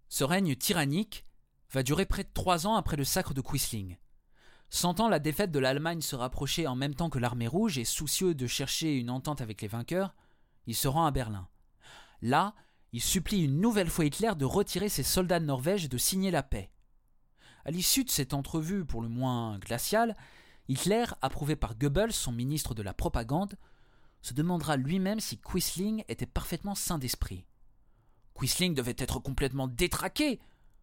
Ce 0.10 0.24
règne 0.24 0.56
tyrannique 0.56 1.26
va 1.72 1.84
durer 1.84 2.06
près 2.06 2.24
de 2.24 2.30
trois 2.34 2.68
ans 2.68 2.76
après 2.76 2.98
le 2.98 3.04
sacre 3.04 3.34
de 3.34 3.42
Quisling. 3.42 3.98
Sentant 4.70 5.10
la 5.10 5.20
défaite 5.20 5.52
de 5.52 5.60
l'Allemagne 5.60 6.02
se 6.02 6.16
rapprocher 6.16 6.68
en 6.68 6.76
même 6.76 6.96
temps 6.96 7.10
que 7.10 7.20
l'armée 7.20 7.48
rouge 7.48 7.78
et 7.78 7.86
soucieux 7.86 8.34
de 8.34 8.48
chercher 8.48 8.98
une 8.98 9.10
entente 9.10 9.42
avec 9.42 9.62
les 9.62 9.68
vainqueurs, 9.68 10.16
il 10.68 10.76
se 10.76 10.88
rend 10.88 11.06
à 11.06 11.12
Berlin. 11.12 11.48
Là, 12.22 12.56
il 12.92 13.02
supplie 13.02 13.44
une 13.44 13.60
nouvelle 13.60 13.90
fois 13.90 14.06
Hitler 14.06 14.32
de 14.38 14.46
retirer 14.46 14.90
ses 14.90 15.04
soldats 15.04 15.40
de 15.40 15.46
Norvège 15.46 15.86
et 15.86 15.90
de 15.90 15.98
signer 15.98 16.32
la 16.32 16.44
paix. 16.44 16.72
À 17.66 17.72
l'issue 17.72 18.04
de 18.04 18.10
cette 18.10 18.34
entrevue 18.34 18.86
pour 18.86 19.02
le 19.02 19.10
moins 19.10 19.60
glaciale, 19.60 20.16
Hitler, 20.68 21.06
approuvé 21.22 21.56
par 21.56 21.76
Goebbels, 21.76 22.14
son 22.14 22.32
ministre 22.32 22.74
de 22.74 22.82
la 22.84 22.94
propagande, 22.94 23.56
se 24.22 24.34
demandera 24.34 24.78
lui-même 24.78 25.20
si 25.20 25.38
Quisling 25.38 26.04
était 26.08 26.26
parfaitement 26.26 26.74
sain 26.76 26.98
d'esprit. 26.98 27.46
Quisling 28.38 28.74
devait 28.74 28.96
être 28.98 29.20
complètement 29.20 29.68
détraqué, 29.68 30.40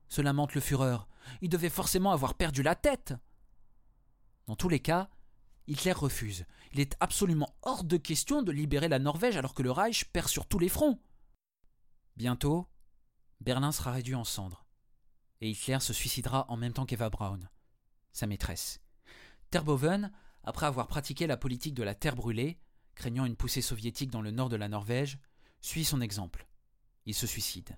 se 0.08 0.20
lamente 0.20 0.54
le 0.54 0.60
Führer. 0.60 0.98
Il 1.40 1.48
devait 1.48 1.68
forcément 1.68 2.12
avoir 2.12 2.34
perdu 2.34 2.62
la 2.62 2.74
tête. 2.74 3.14
Dans 4.46 4.56
tous 4.56 4.68
les 4.68 4.80
cas, 4.80 5.08
Hitler 5.68 5.92
refuse. 5.92 6.44
Il 6.72 6.80
est 6.80 6.96
absolument 7.00 7.54
hors 7.62 7.84
de 7.84 7.96
question 7.96 8.42
de 8.42 8.50
libérer 8.50 8.88
la 8.88 8.98
Norvège 8.98 9.36
alors 9.36 9.54
que 9.54 9.62
le 9.62 9.70
Reich 9.70 10.06
perd 10.06 10.28
sur 10.28 10.46
tous 10.46 10.58
les 10.58 10.68
fronts. 10.68 10.98
Bientôt, 12.16 12.66
Berlin 13.40 13.72
sera 13.72 13.92
réduit 13.92 14.14
en 14.14 14.24
cendres. 14.24 14.64
Et 15.40 15.50
Hitler 15.50 15.80
se 15.80 15.92
suicidera 15.92 16.46
en 16.48 16.56
même 16.56 16.72
temps 16.72 16.86
qu'Eva 16.86 17.10
Braun, 17.10 17.48
sa 18.12 18.26
maîtresse. 18.26 18.80
Terboven, 19.50 20.12
après 20.44 20.66
avoir 20.66 20.86
pratiqué 20.86 21.26
la 21.26 21.36
politique 21.36 21.74
de 21.74 21.82
la 21.82 21.94
terre 21.94 22.16
brûlée, 22.16 22.58
craignant 22.94 23.24
une 23.24 23.36
poussée 23.36 23.62
soviétique 23.62 24.10
dans 24.10 24.22
le 24.22 24.30
nord 24.30 24.48
de 24.48 24.56
la 24.56 24.68
Norvège, 24.68 25.18
suit 25.60 25.84
son 25.84 26.00
exemple. 26.00 26.46
Il 27.06 27.14
se 27.14 27.26
suicide. 27.26 27.76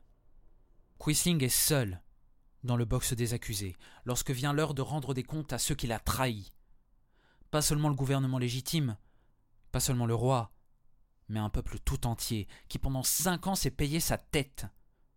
Quisling 0.99 1.43
est 1.43 1.49
seul 1.49 2.03
dans 2.63 2.77
le 2.77 2.85
box 2.85 3.13
des 3.13 3.35
accusés 3.35 3.77
lorsque 4.05 4.31
vient 4.31 4.53
l'heure 4.53 4.75
de 4.75 4.83
rendre 4.83 5.15
des 5.15 5.23
comptes 5.23 5.53
à 5.53 5.59
ceux 5.59 5.75
qu'il 5.75 5.93
a 5.93 5.99
trahis. 5.99 6.53
Pas 7.51 7.63
seulement 7.63 7.89
le 7.89 7.95
gouvernement 7.95 8.39
légitime, 8.39 8.97
pas 9.71 9.81
seulement 9.81 10.07
le 10.07 10.15
roi, 10.15 10.53
mais 11.29 11.41
un 11.41 11.51
peuple 11.51 11.79
tout 11.79 12.07
entier 12.07 12.49
qui 12.69 12.79
pendant 12.79 13.03
cinq 13.03 13.47
ans 13.47 13.55
s'est 13.55 13.71
payé 13.71 14.01
sa 14.01 14.19
tête. 14.19 14.67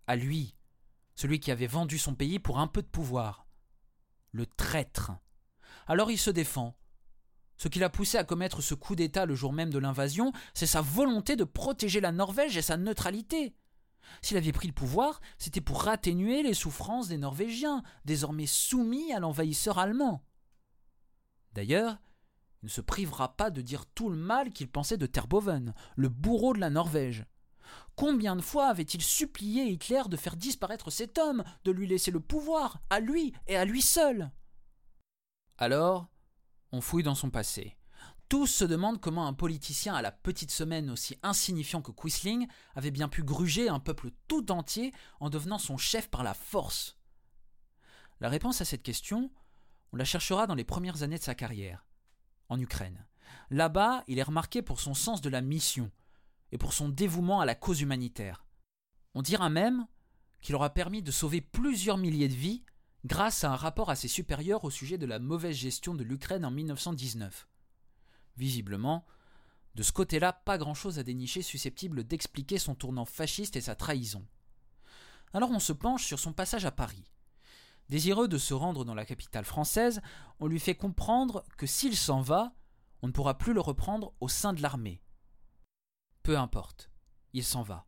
À 0.08 0.16
lui, 0.16 0.56
celui 1.16 1.40
qui 1.40 1.52
avait 1.52 1.68
vendu 1.68 1.98
son 1.98 2.16
pays 2.16 2.40
pour 2.40 2.60
un 2.60 2.68
peu 2.68 2.82
de 2.82 2.88
pouvoir. 2.88 3.48
Le 4.32 4.46
traître. 4.46 5.12
Alors 5.88 6.12
il 6.12 6.18
se 6.18 6.30
défend. 6.30 6.78
Ce 7.58 7.68
qui 7.68 7.80
l'a 7.80 7.90
poussé 7.90 8.18
à 8.18 8.24
commettre 8.24 8.62
ce 8.62 8.76
coup 8.76 8.96
d'État 8.96 9.26
le 9.26 9.36
jour 9.36 9.52
même 9.52 9.72
de 9.72 9.80
l'invasion, 9.80 10.32
c'est 10.54 10.68
sa 10.68 10.82
volonté 10.82 11.36
de 11.36 11.44
protéger 11.44 12.00
la 12.00 12.12
Norvège 12.12 12.56
et 12.56 12.62
sa 12.62 12.78
neutralité. 12.78 13.56
S'il 14.22 14.38
avait 14.38 14.52
pris 14.52 14.68
le 14.68 14.74
pouvoir, 14.74 15.22
c'était 15.38 15.62
pour 15.62 15.88
atténuer 15.88 16.44
les 16.44 16.54
souffrances 16.54 17.08
des 17.08 17.18
Norvégiens, 17.18 17.84
désormais 18.06 18.46
soumis 18.46 19.14
à 19.14 19.20
l'envahisseur 19.20 19.78
allemand. 19.78 20.24
D'ailleurs, 21.54 21.98
il 22.62 22.66
ne 22.66 22.72
se 22.72 22.82
privera 22.82 23.36
pas 23.36 23.52
de 23.52 23.62
dire 23.62 23.86
tout 23.86 24.10
le 24.10 24.18
mal 24.18 24.52
qu'il 24.52 24.70
pensait 24.70 24.98
de 24.98 25.06
Terboven, 25.06 25.74
le 25.96 26.10
bourreau 26.10 26.54
de 26.54 26.60
la 26.60 26.70
Norvège. 26.70 27.26
Combien 27.96 28.36
de 28.36 28.42
fois 28.42 28.68
avait-il 28.68 29.02
supplié 29.02 29.66
Hitler 29.66 30.04
de 30.10 30.18
faire 30.18 30.36
disparaître 30.36 30.90
cet 30.90 31.18
homme, 31.18 31.44
de 31.64 31.72
lui 31.72 31.88
laisser 31.88 32.12
le 32.12 32.20
pouvoir, 32.20 32.80
à 32.90 33.00
lui 33.00 33.34
et 33.48 33.58
à 33.58 33.66
lui 33.66 33.82
seul? 33.82 34.32
Alors, 35.58 36.08
on 36.72 36.82
fouille 36.82 37.04
dans 37.04 37.16
son 37.16 37.30
passé. 37.30 37.77
Tous 38.30 38.48
se 38.48 38.66
demandent 38.66 39.00
comment 39.00 39.26
un 39.26 39.34
politicien 39.34 39.96
à 39.96 40.02
la 40.02 40.12
petite 40.12 40.52
semaine 40.52 40.90
aussi 40.90 41.18
insignifiant 41.24 41.82
que 41.82 41.92
Quisling 41.92 42.48
avait 42.76 42.92
bien 42.92 43.08
pu 43.08 43.24
gruger 43.24 43.70
un 43.70 43.80
peuple 43.80 44.12
tout 44.28 44.52
entier 44.52 44.94
en 45.22 45.30
devenant 45.30 45.58
son 45.58 45.78
chef 45.78 46.10
par 46.10 46.24
la 46.24 46.34
force. 46.34 46.98
La 48.20 48.28
réponse 48.28 48.60
à 48.60 48.66
cette 48.66 48.84
question, 48.84 49.32
on 49.94 49.98
la 49.98 50.04
cherchera 50.04 50.46
dans 50.46 50.56
les 50.56 50.66
premières 50.66 51.04
années 51.04 51.18
de 51.18 51.24
sa 51.24 51.36
carrière, 51.36 51.86
en 52.50 52.60
Ukraine. 52.60 53.06
Là-bas, 53.50 54.04
il 54.08 54.20
est 54.20 54.24
remarqué 54.24 54.62
pour 54.62 54.82
son 54.82 54.94
sens 54.94 55.22
de 55.22 55.30
la 55.30 55.42
mission 55.42 55.90
et 56.52 56.58
pour 56.58 56.74
son 56.74 56.90
dévouement 56.90 57.40
à 57.40 57.46
la 57.46 57.56
cause 57.56 57.80
humanitaire. 57.80 58.46
On 59.14 59.22
dira 59.22 59.50
même 59.50 59.88
qu'il 60.42 60.56
aura 60.56 60.74
permis 60.74 61.02
de 61.02 61.12
sauver 61.12 61.40
plusieurs 61.40 61.98
milliers 61.98 62.28
de 62.28 62.34
vies 62.34 62.66
grâce 63.06 63.46
à 63.46 63.52
un 63.52 63.56
rapport 63.56 63.90
à 63.90 63.96
ses 63.96 64.10
supérieurs 64.10 64.66
au 64.66 64.70
sujet 64.70 64.98
de 64.98 65.06
la 65.06 65.20
mauvaise 65.20 65.56
gestion 65.56 65.96
de 65.96 66.04
l'Ukraine 66.04 66.44
en 66.44 66.52
1919. 66.52 67.48
Visiblement, 68.38 69.06
de 69.76 69.84
ce 69.84 69.92
côté-là, 69.92 70.34
pas 70.34 70.58
grand-chose 70.58 71.00
à 71.00 71.04
dénicher 71.04 71.42
susceptible 71.42 72.04
d'expliquer 72.04 72.58
son 72.58 72.76
tournant 72.76 73.06
fasciste 73.06 73.56
et 73.56 73.62
sa 73.62 73.76
trahison. 73.76 74.26
Alors 75.34 75.52
on 75.52 75.60
se 75.60 75.74
penche 75.74 76.06
sur 76.06 76.20
son 76.20 76.34
passage 76.34 76.66
à 76.66 76.72
Paris. 76.72 77.12
Désireux 77.90 78.28
de 78.28 78.38
se 78.38 78.54
rendre 78.54 78.86
dans 78.86 78.96
la 78.96 79.06
capitale 79.06 79.46
française, 79.46 80.02
on 80.40 80.48
lui 80.48 80.60
fait 80.60 80.76
comprendre 80.76 81.44
que 81.58 81.68
s'il 81.68 81.96
s'en 81.96 82.22
va, 82.22 82.54
on 83.02 83.08
ne 83.08 83.12
pourra 83.12 83.38
plus 83.38 83.54
le 83.54 83.62
reprendre 83.62 84.14
au 84.20 84.28
sein 84.28 84.54
de 84.54 84.62
l'armée. 84.62 85.02
Peu 86.24 86.38
importe, 86.38 86.90
il 87.34 87.44
s'en 87.44 87.62
va. 87.62 87.86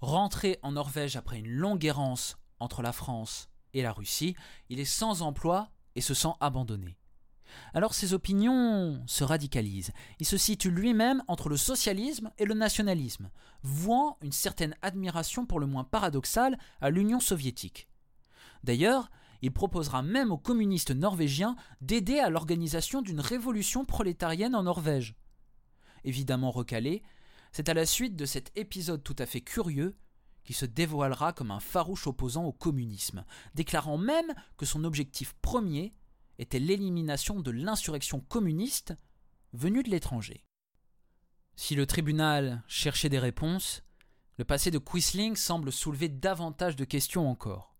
Rentré 0.00 0.58
en 0.62 0.72
Norvège 0.72 1.16
après 1.16 1.38
une 1.38 1.50
longue 1.50 1.84
errance 1.84 2.38
entre 2.60 2.82
la 2.82 2.92
France 2.92 3.50
et 3.74 3.82
la 3.82 3.92
Russie, 3.92 4.36
il 4.68 4.80
est 4.80 4.84
sans 4.84 5.22
emploi 5.22 5.70
et 5.96 6.00
se 6.00 6.14
sent 6.14 6.32
abandonné. 6.40 6.96
Alors 7.74 7.94
ses 7.94 8.14
opinions 8.14 9.02
se 9.06 9.24
radicalisent. 9.24 9.92
Il 10.20 10.26
se 10.26 10.36
situe 10.36 10.70
lui-même 10.70 11.22
entre 11.28 11.48
le 11.48 11.56
socialisme 11.56 12.30
et 12.38 12.44
le 12.44 12.54
nationalisme, 12.54 13.30
vouant 13.62 14.18
une 14.22 14.32
certaine 14.32 14.74
admiration 14.82 15.46
pour 15.46 15.60
le 15.60 15.66
moins 15.66 15.84
paradoxale 15.84 16.58
à 16.80 16.90
l'Union 16.90 17.20
soviétique. 17.20 17.88
D'ailleurs, 18.64 19.10
il 19.42 19.52
proposera 19.52 20.02
même 20.02 20.32
aux 20.32 20.38
communistes 20.38 20.90
norvégiens 20.90 21.56
d'aider 21.80 22.18
à 22.18 22.30
l'organisation 22.30 23.02
d'une 23.02 23.20
révolution 23.20 23.84
prolétarienne 23.84 24.54
en 24.54 24.64
Norvège. 24.64 25.14
Évidemment 26.04 26.50
recalé, 26.50 27.02
c'est 27.52 27.68
à 27.68 27.74
la 27.74 27.86
suite 27.86 28.16
de 28.16 28.26
cet 28.26 28.50
épisode 28.56 29.02
tout 29.02 29.16
à 29.18 29.26
fait 29.26 29.40
curieux 29.40 29.96
qu'il 30.44 30.54
se 30.54 30.66
dévoilera 30.66 31.32
comme 31.32 31.50
un 31.50 31.60
farouche 31.60 32.06
opposant 32.06 32.44
au 32.44 32.52
communisme, 32.52 33.24
déclarant 33.54 33.98
même 33.98 34.32
que 34.56 34.64
son 34.64 34.84
objectif 34.84 35.34
premier 35.42 35.92
était 36.38 36.58
l'élimination 36.58 37.40
de 37.40 37.50
l'insurrection 37.50 38.20
communiste 38.20 38.94
venue 39.52 39.82
de 39.82 39.90
l'étranger. 39.90 40.44
Si 41.54 41.74
le 41.74 41.86
tribunal 41.86 42.62
cherchait 42.68 43.08
des 43.08 43.18
réponses, 43.18 43.82
le 44.38 44.44
passé 44.44 44.70
de 44.70 44.78
Quisling 44.78 45.36
semble 45.36 45.72
soulever 45.72 46.08
davantage 46.08 46.76
de 46.76 46.84
questions 46.84 47.30
encore. 47.30 47.74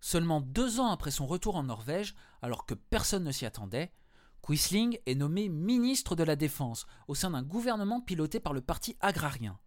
Seulement 0.00 0.42
deux 0.42 0.78
ans 0.78 0.90
après 0.90 1.10
son 1.10 1.26
retour 1.26 1.56
en 1.56 1.62
Norvège, 1.62 2.14
alors 2.42 2.66
que 2.66 2.74
personne 2.74 3.24
ne 3.24 3.32
s'y 3.32 3.46
attendait, 3.46 3.92
Quisling 4.46 4.98
est 5.06 5.14
nommé 5.14 5.48
ministre 5.48 6.14
de 6.14 6.22
la 6.22 6.36
Défense 6.36 6.86
au 7.08 7.14
sein 7.14 7.30
d'un 7.30 7.42
gouvernement 7.42 8.00
piloté 8.00 8.38
par 8.38 8.52
le 8.52 8.60
parti 8.60 8.96
agrarien. 9.00 9.58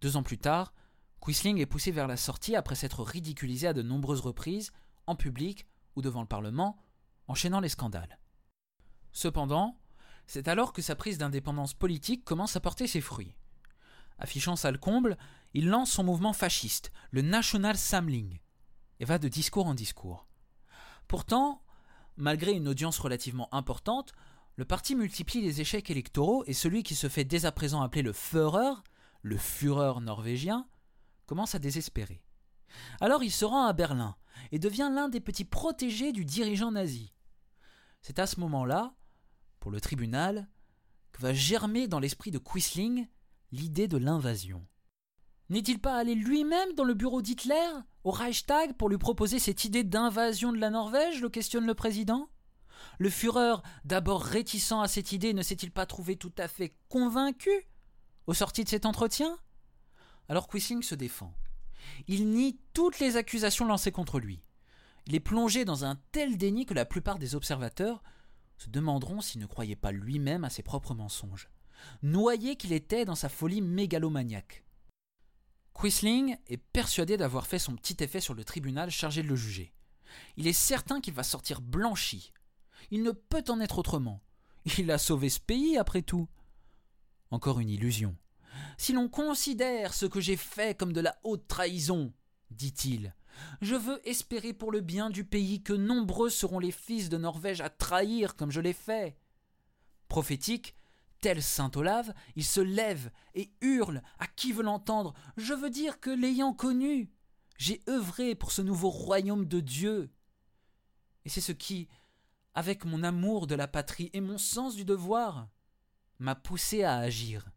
Deux 0.00 0.16
ans 0.16 0.22
plus 0.22 0.38
tard, 0.38 0.72
Quisling 1.20 1.58
est 1.58 1.66
poussé 1.66 1.90
vers 1.90 2.06
la 2.06 2.16
sortie 2.16 2.54
après 2.54 2.76
s'être 2.76 3.02
ridiculisé 3.02 3.66
à 3.66 3.72
de 3.72 3.82
nombreuses 3.82 4.20
reprises, 4.20 4.72
en 5.06 5.16
public 5.16 5.66
ou 5.96 6.02
devant 6.02 6.20
le 6.20 6.28
Parlement, 6.28 6.78
enchaînant 7.28 7.60
les 7.60 7.68
scandales. 7.68 8.18
Cependant, 9.12 9.78
c'est 10.26 10.48
alors 10.48 10.72
que 10.72 10.82
sa 10.82 10.96
prise 10.96 11.18
d'indépendance 11.18 11.74
politique 11.74 12.24
commence 12.24 12.56
à 12.56 12.60
porter 12.60 12.86
ses 12.86 13.00
fruits. 13.00 13.36
Affichant 14.18 14.56
sa 14.56 14.72
comble, 14.72 15.16
il 15.54 15.68
lance 15.68 15.92
son 15.92 16.04
mouvement 16.04 16.32
fasciste, 16.32 16.90
le 17.10 17.22
National 17.22 17.76
Samling, 17.76 18.40
et 19.00 19.04
va 19.04 19.18
de 19.18 19.28
discours 19.28 19.66
en 19.66 19.74
discours. 19.74 20.26
Pourtant, 21.08 21.62
malgré 22.16 22.52
une 22.52 22.68
audience 22.68 22.98
relativement 22.98 23.52
importante, 23.54 24.12
le 24.56 24.64
parti 24.64 24.94
multiplie 24.94 25.42
les 25.42 25.60
échecs 25.60 25.90
électoraux 25.90 26.44
et 26.46 26.54
celui 26.54 26.82
qui 26.82 26.94
se 26.94 27.08
fait 27.08 27.24
dès 27.24 27.44
à 27.44 27.52
présent 27.52 27.82
appeler 27.82 28.02
le 28.02 28.12
Führer, 28.12 28.82
le 29.22 29.36
Führer 29.36 30.00
norvégien, 30.00 30.66
commence 31.26 31.54
à 31.54 31.58
désespérer. 31.58 32.22
Alors 33.00 33.22
il 33.22 33.30
se 33.30 33.44
rend 33.44 33.66
à 33.66 33.72
Berlin 33.72 34.16
et 34.52 34.58
devient 34.58 34.90
l'un 34.92 35.08
des 35.08 35.20
petits 35.20 35.44
protégés 35.44 36.12
du 36.12 36.24
dirigeant 36.24 36.72
nazi. 36.72 37.12
C'est 38.06 38.20
à 38.20 38.28
ce 38.28 38.38
moment-là, 38.38 38.94
pour 39.58 39.72
le 39.72 39.80
tribunal, 39.80 40.48
que 41.10 41.20
va 41.20 41.34
germer 41.34 41.88
dans 41.88 41.98
l'esprit 41.98 42.30
de 42.30 42.38
Quisling 42.38 43.08
l'idée 43.50 43.88
de 43.88 43.96
l'invasion. 43.96 44.64
N'est-il 45.48 45.80
pas 45.80 45.96
allé 45.96 46.14
lui-même 46.14 46.72
dans 46.74 46.84
le 46.84 46.94
bureau 46.94 47.20
d'Hitler, 47.20 47.68
au 48.04 48.12
Reichstag, 48.12 48.74
pour 48.74 48.88
lui 48.88 48.96
proposer 48.96 49.40
cette 49.40 49.64
idée 49.64 49.82
d'invasion 49.82 50.52
de 50.52 50.58
la 50.58 50.70
Norvège 50.70 51.20
le 51.20 51.28
questionne 51.28 51.66
le 51.66 51.74
président? 51.74 52.30
Le 53.00 53.10
Führer, 53.10 53.56
d'abord 53.84 54.22
réticent 54.22 54.70
à 54.70 54.86
cette 54.86 55.10
idée, 55.10 55.34
ne 55.34 55.42
s'est-il 55.42 55.72
pas 55.72 55.84
trouvé 55.84 56.14
tout 56.14 56.34
à 56.38 56.46
fait 56.46 56.76
convaincu 56.88 57.50
au 58.28 58.34
sorti 58.34 58.62
de 58.62 58.68
cet 58.68 58.86
entretien? 58.86 59.36
Alors 60.28 60.46
Quisling 60.46 60.84
se 60.84 60.94
défend. 60.94 61.34
Il 62.06 62.28
nie 62.28 62.60
toutes 62.72 63.00
les 63.00 63.16
accusations 63.16 63.66
lancées 63.66 63.90
contre 63.90 64.20
lui. 64.20 64.45
Il 65.06 65.14
est 65.14 65.20
plongé 65.20 65.64
dans 65.64 65.84
un 65.84 65.96
tel 66.12 66.36
déni 66.36 66.66
que 66.66 66.74
la 66.74 66.84
plupart 66.84 67.18
des 67.18 67.34
observateurs 67.34 68.02
se 68.58 68.68
demanderont 68.68 69.20
s'il 69.20 69.40
ne 69.40 69.46
croyait 69.46 69.76
pas 69.76 69.92
lui-même 69.92 70.44
à 70.44 70.50
ses 70.50 70.62
propres 70.62 70.94
mensonges, 70.94 71.48
noyé 72.02 72.56
qu'il 72.56 72.72
était 72.72 73.04
dans 73.04 73.14
sa 73.14 73.28
folie 73.28 73.60
mégalomaniaque. 73.60 74.64
Quisling 75.74 76.36
est 76.48 76.56
persuadé 76.56 77.16
d'avoir 77.16 77.46
fait 77.46 77.58
son 77.58 77.76
petit 77.76 78.02
effet 78.02 78.20
sur 78.20 78.34
le 78.34 78.44
tribunal 78.44 78.90
chargé 78.90 79.22
de 79.22 79.28
le 79.28 79.36
juger. 79.36 79.74
Il 80.36 80.46
est 80.46 80.52
certain 80.52 81.00
qu'il 81.00 81.14
va 81.14 81.22
sortir 81.22 81.60
blanchi. 81.60 82.32
Il 82.90 83.02
ne 83.02 83.10
peut 83.10 83.44
en 83.48 83.60
être 83.60 83.78
autrement. 83.78 84.22
Il 84.78 84.90
a 84.90 84.98
sauvé 84.98 85.28
ce 85.28 85.40
pays, 85.40 85.76
après 85.76 86.02
tout. 86.02 86.28
Encore 87.30 87.60
une 87.60 87.68
illusion. 87.68 88.16
Si 88.78 88.92
l'on 88.92 89.08
considère 89.08 89.92
ce 89.92 90.06
que 90.06 90.20
j'ai 90.20 90.36
fait 90.36 90.76
comme 90.76 90.92
de 90.92 91.00
la 91.00 91.18
haute 91.24 91.46
trahison, 91.46 92.14
dit-il, 92.50 93.14
je 93.60 93.74
veux 93.74 94.06
espérer 94.08 94.52
pour 94.52 94.72
le 94.72 94.80
bien 94.80 95.10
du 95.10 95.24
pays 95.24 95.62
que 95.62 95.72
nombreux 95.72 96.30
seront 96.30 96.58
les 96.58 96.72
fils 96.72 97.08
de 97.08 97.16
Norvège 97.16 97.60
à 97.60 97.70
trahir 97.70 98.36
comme 98.36 98.50
je 98.50 98.60
l'ai 98.60 98.72
fait. 98.72 99.18
Prophétique, 100.08 100.76
tel 101.20 101.42
saint 101.42 101.70
Olave, 101.74 102.14
il 102.36 102.44
se 102.44 102.60
lève 102.60 103.10
et 103.34 103.50
hurle 103.60 104.02
à 104.18 104.26
qui 104.26 104.52
veut 104.52 104.62
l'entendre. 104.62 105.14
Je 105.36 105.54
veux 105.54 105.70
dire 105.70 106.00
que 106.00 106.10
l'ayant 106.10 106.52
connu, 106.52 107.10
j'ai 107.58 107.82
œuvré 107.88 108.34
pour 108.34 108.52
ce 108.52 108.62
nouveau 108.62 108.90
royaume 108.90 109.46
de 109.46 109.60
Dieu. 109.60 110.10
Et 111.24 111.28
c'est 111.28 111.40
ce 111.40 111.52
qui, 111.52 111.88
avec 112.54 112.84
mon 112.84 113.02
amour 113.02 113.46
de 113.46 113.54
la 113.54 113.68
patrie 113.68 114.10
et 114.12 114.20
mon 114.20 114.38
sens 114.38 114.76
du 114.76 114.84
devoir, 114.84 115.48
m'a 116.18 116.34
poussé 116.34 116.82
à 116.82 116.96
agir. 116.96 117.50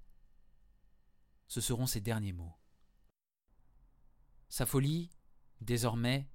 Ce 1.48 1.62
seront 1.62 1.88
ses 1.88 2.02
derniers 2.02 2.34
mots. 2.34 2.56
Sa 4.50 4.66
folie, 4.66 5.10
désormais, 5.62 6.28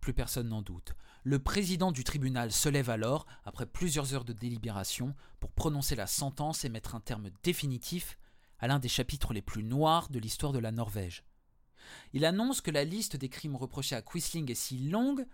plus 0.00 0.12
personne 0.12 0.48
n'en 0.48 0.62
doute. 0.62 0.94
Le 1.24 1.38
président 1.38 1.90
du 1.90 2.04
tribunal 2.04 2.52
se 2.52 2.68
lève 2.68 2.90
alors, 2.90 3.26
après 3.44 3.66
plusieurs 3.66 4.14
heures 4.14 4.24
de 4.24 4.32
délibération, 4.32 5.14
pour 5.40 5.50
prononcer 5.50 5.96
la 5.96 6.06
sentence 6.06 6.64
et 6.64 6.68
mettre 6.68 6.94
un 6.94 7.00
terme 7.00 7.30
définitif 7.42 8.18
à 8.58 8.68
l'un 8.68 8.78
des 8.78 8.88
chapitres 8.88 9.32
les 9.32 9.42
plus 9.42 9.64
noirs 9.64 10.08
de 10.08 10.18
l'histoire 10.18 10.52
de 10.52 10.58
la 10.58 10.70
Norvège. 10.70 11.24
Il 12.12 12.24
annonce 12.24 12.60
que 12.60 12.70
la 12.70 12.84
liste 12.84 13.16
des 13.16 13.28
crimes 13.28 13.56
reprochés 13.56 13.96
à 13.96 14.02
Quisling 14.02 14.50
est 14.50 14.54
si 14.54 14.78
longue 14.78 15.26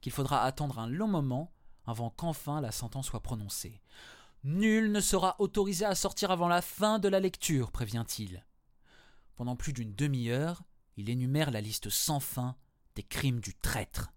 qu'il 0.00 0.12
faudra 0.12 0.42
attendre 0.42 0.78
un 0.78 0.88
long 0.88 1.08
moment 1.08 1.52
avant 1.86 2.10
qu'enfin 2.10 2.60
la 2.60 2.72
sentence 2.72 3.06
soit 3.06 3.22
prononcée. 3.22 3.80
Nul 4.44 4.92
ne 4.92 5.00
sera 5.00 5.36
autorisé 5.38 5.84
à 5.84 5.94
sortir 5.94 6.30
avant 6.30 6.48
la 6.48 6.62
fin 6.62 6.98
de 6.98 7.08
la 7.08 7.20
lecture, 7.20 7.72
prévient-il. 7.72 8.44
Pendant 9.36 9.56
plus 9.56 9.72
d'une 9.72 9.94
demi-heure, 9.94 10.62
il 10.96 11.10
énumère 11.10 11.50
la 11.50 11.60
liste 11.60 11.90
sans 11.90 12.20
fin 12.20 12.56
crimes 13.02 13.40
du 13.40 13.54
traître. 13.54 14.12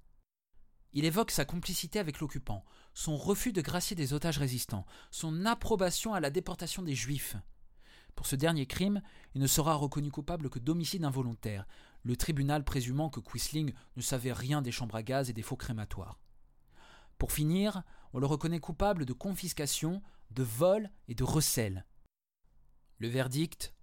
Il 0.94 1.06
évoque 1.06 1.32
sa 1.32 1.46
complicité 1.46 2.00
avec 2.00 2.20
l'occupant, 2.20 2.65
son 2.94 3.15
refus 3.15 3.54
de 3.54 3.62
gracier 3.62 3.96
des 3.96 4.13
otages 4.13 4.38
résistants, 4.38 4.86
son 5.10 5.46
approbation 5.46 6.13
à 6.13 6.20
la 6.20 6.30
déportation 6.30 6.84
des 6.84 6.96
Juifs. 6.96 7.38
Pour 8.15 8.26
ce 8.26 8.36
dernier 8.36 8.65
crime, 8.65 9.02
il 9.34 9.41
ne 9.41 9.48
sera 9.48 9.76
reconnu 9.76 10.12
coupable 10.12 10.50
que 10.50 10.60
d'homicide 10.60 11.06
involontaire, 11.06 11.65
le 12.04 12.17
tribunal 12.17 12.63
présumant 12.63 13.10
que 13.10 13.20
Quisling 13.20 13.74
ne 13.96 14.02
savait 14.02 14.34
rien 14.34 14.62
des 14.62 14.72
chambres 14.72 14.96
à 14.96 15.04
gaz 15.04 15.30
et 15.30 15.34
des 15.34 15.41
faux 15.41 15.56
crématoires. 15.56 16.20
Pour 17.17 17.32
finir, 17.32 17.84
on 18.13 18.20
le 18.20 18.26
reconnaît 18.26 18.60
coupable 18.60 19.06
de 19.06 19.13
confiscation, 19.13 20.02
de 20.32 20.44
vol 20.44 20.89
et 21.08 21.15
de 21.15 21.24
recel. 21.24 21.86
Le 22.98 23.08
verdict 23.08 23.74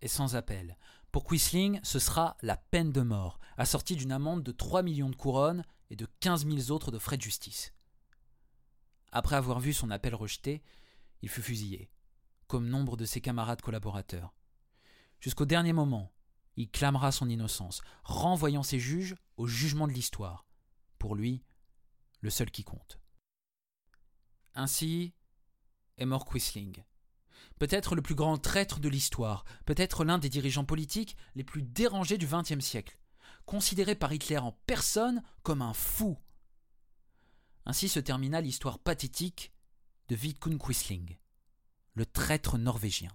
est 0.00 0.08
sans 0.08 0.36
appel. 0.36 0.78
Pour 1.14 1.26
Quisling, 1.26 1.78
ce 1.84 2.00
sera 2.00 2.36
la 2.42 2.56
peine 2.56 2.90
de 2.90 3.00
mort, 3.00 3.38
assortie 3.56 3.94
d'une 3.94 4.10
amende 4.10 4.42
de 4.42 4.50
3 4.50 4.82
millions 4.82 5.10
de 5.10 5.14
couronnes 5.14 5.64
et 5.90 5.94
de 5.94 6.08
15 6.18 6.44
000 6.44 6.72
autres 6.72 6.90
de 6.90 6.98
frais 6.98 7.16
de 7.16 7.22
justice. 7.22 7.72
Après 9.12 9.36
avoir 9.36 9.60
vu 9.60 9.72
son 9.72 9.92
appel 9.92 10.16
rejeté, 10.16 10.60
il 11.22 11.28
fut 11.28 11.40
fusillé, 11.40 11.88
comme 12.48 12.66
nombre 12.66 12.96
de 12.96 13.04
ses 13.04 13.20
camarades 13.20 13.62
collaborateurs. 13.62 14.34
Jusqu'au 15.20 15.44
dernier 15.44 15.72
moment, 15.72 16.12
il 16.56 16.68
clamera 16.68 17.12
son 17.12 17.28
innocence, 17.28 17.80
renvoyant 18.02 18.64
ses 18.64 18.80
juges 18.80 19.14
au 19.36 19.46
jugement 19.46 19.86
de 19.86 19.92
l'histoire. 19.92 20.48
Pour 20.98 21.14
lui, 21.14 21.44
le 22.22 22.30
seul 22.30 22.50
qui 22.50 22.64
compte. 22.64 22.98
Ainsi 24.54 25.14
est 25.96 26.06
mort 26.06 26.24
Quisling. 26.24 26.82
Peut-être 27.58 27.94
le 27.94 28.02
plus 28.02 28.14
grand 28.14 28.36
traître 28.38 28.80
de 28.80 28.88
l'histoire, 28.88 29.44
peut-être 29.64 30.04
l'un 30.04 30.18
des 30.18 30.28
dirigeants 30.28 30.64
politiques 30.64 31.16
les 31.34 31.44
plus 31.44 31.62
dérangés 31.62 32.18
du 32.18 32.26
XXe 32.26 32.64
siècle, 32.64 32.98
considéré 33.46 33.94
par 33.94 34.12
Hitler 34.12 34.38
en 34.38 34.52
personne 34.66 35.22
comme 35.42 35.62
un 35.62 35.74
fou. 35.74 36.18
Ainsi 37.66 37.88
se 37.88 38.00
termina 38.00 38.40
l'histoire 38.40 38.78
pathétique 38.78 39.52
de 40.08 40.16
Vidkun 40.16 40.58
Quisling, 40.58 41.16
le 41.94 42.04
traître 42.04 42.58
norvégien. 42.58 43.10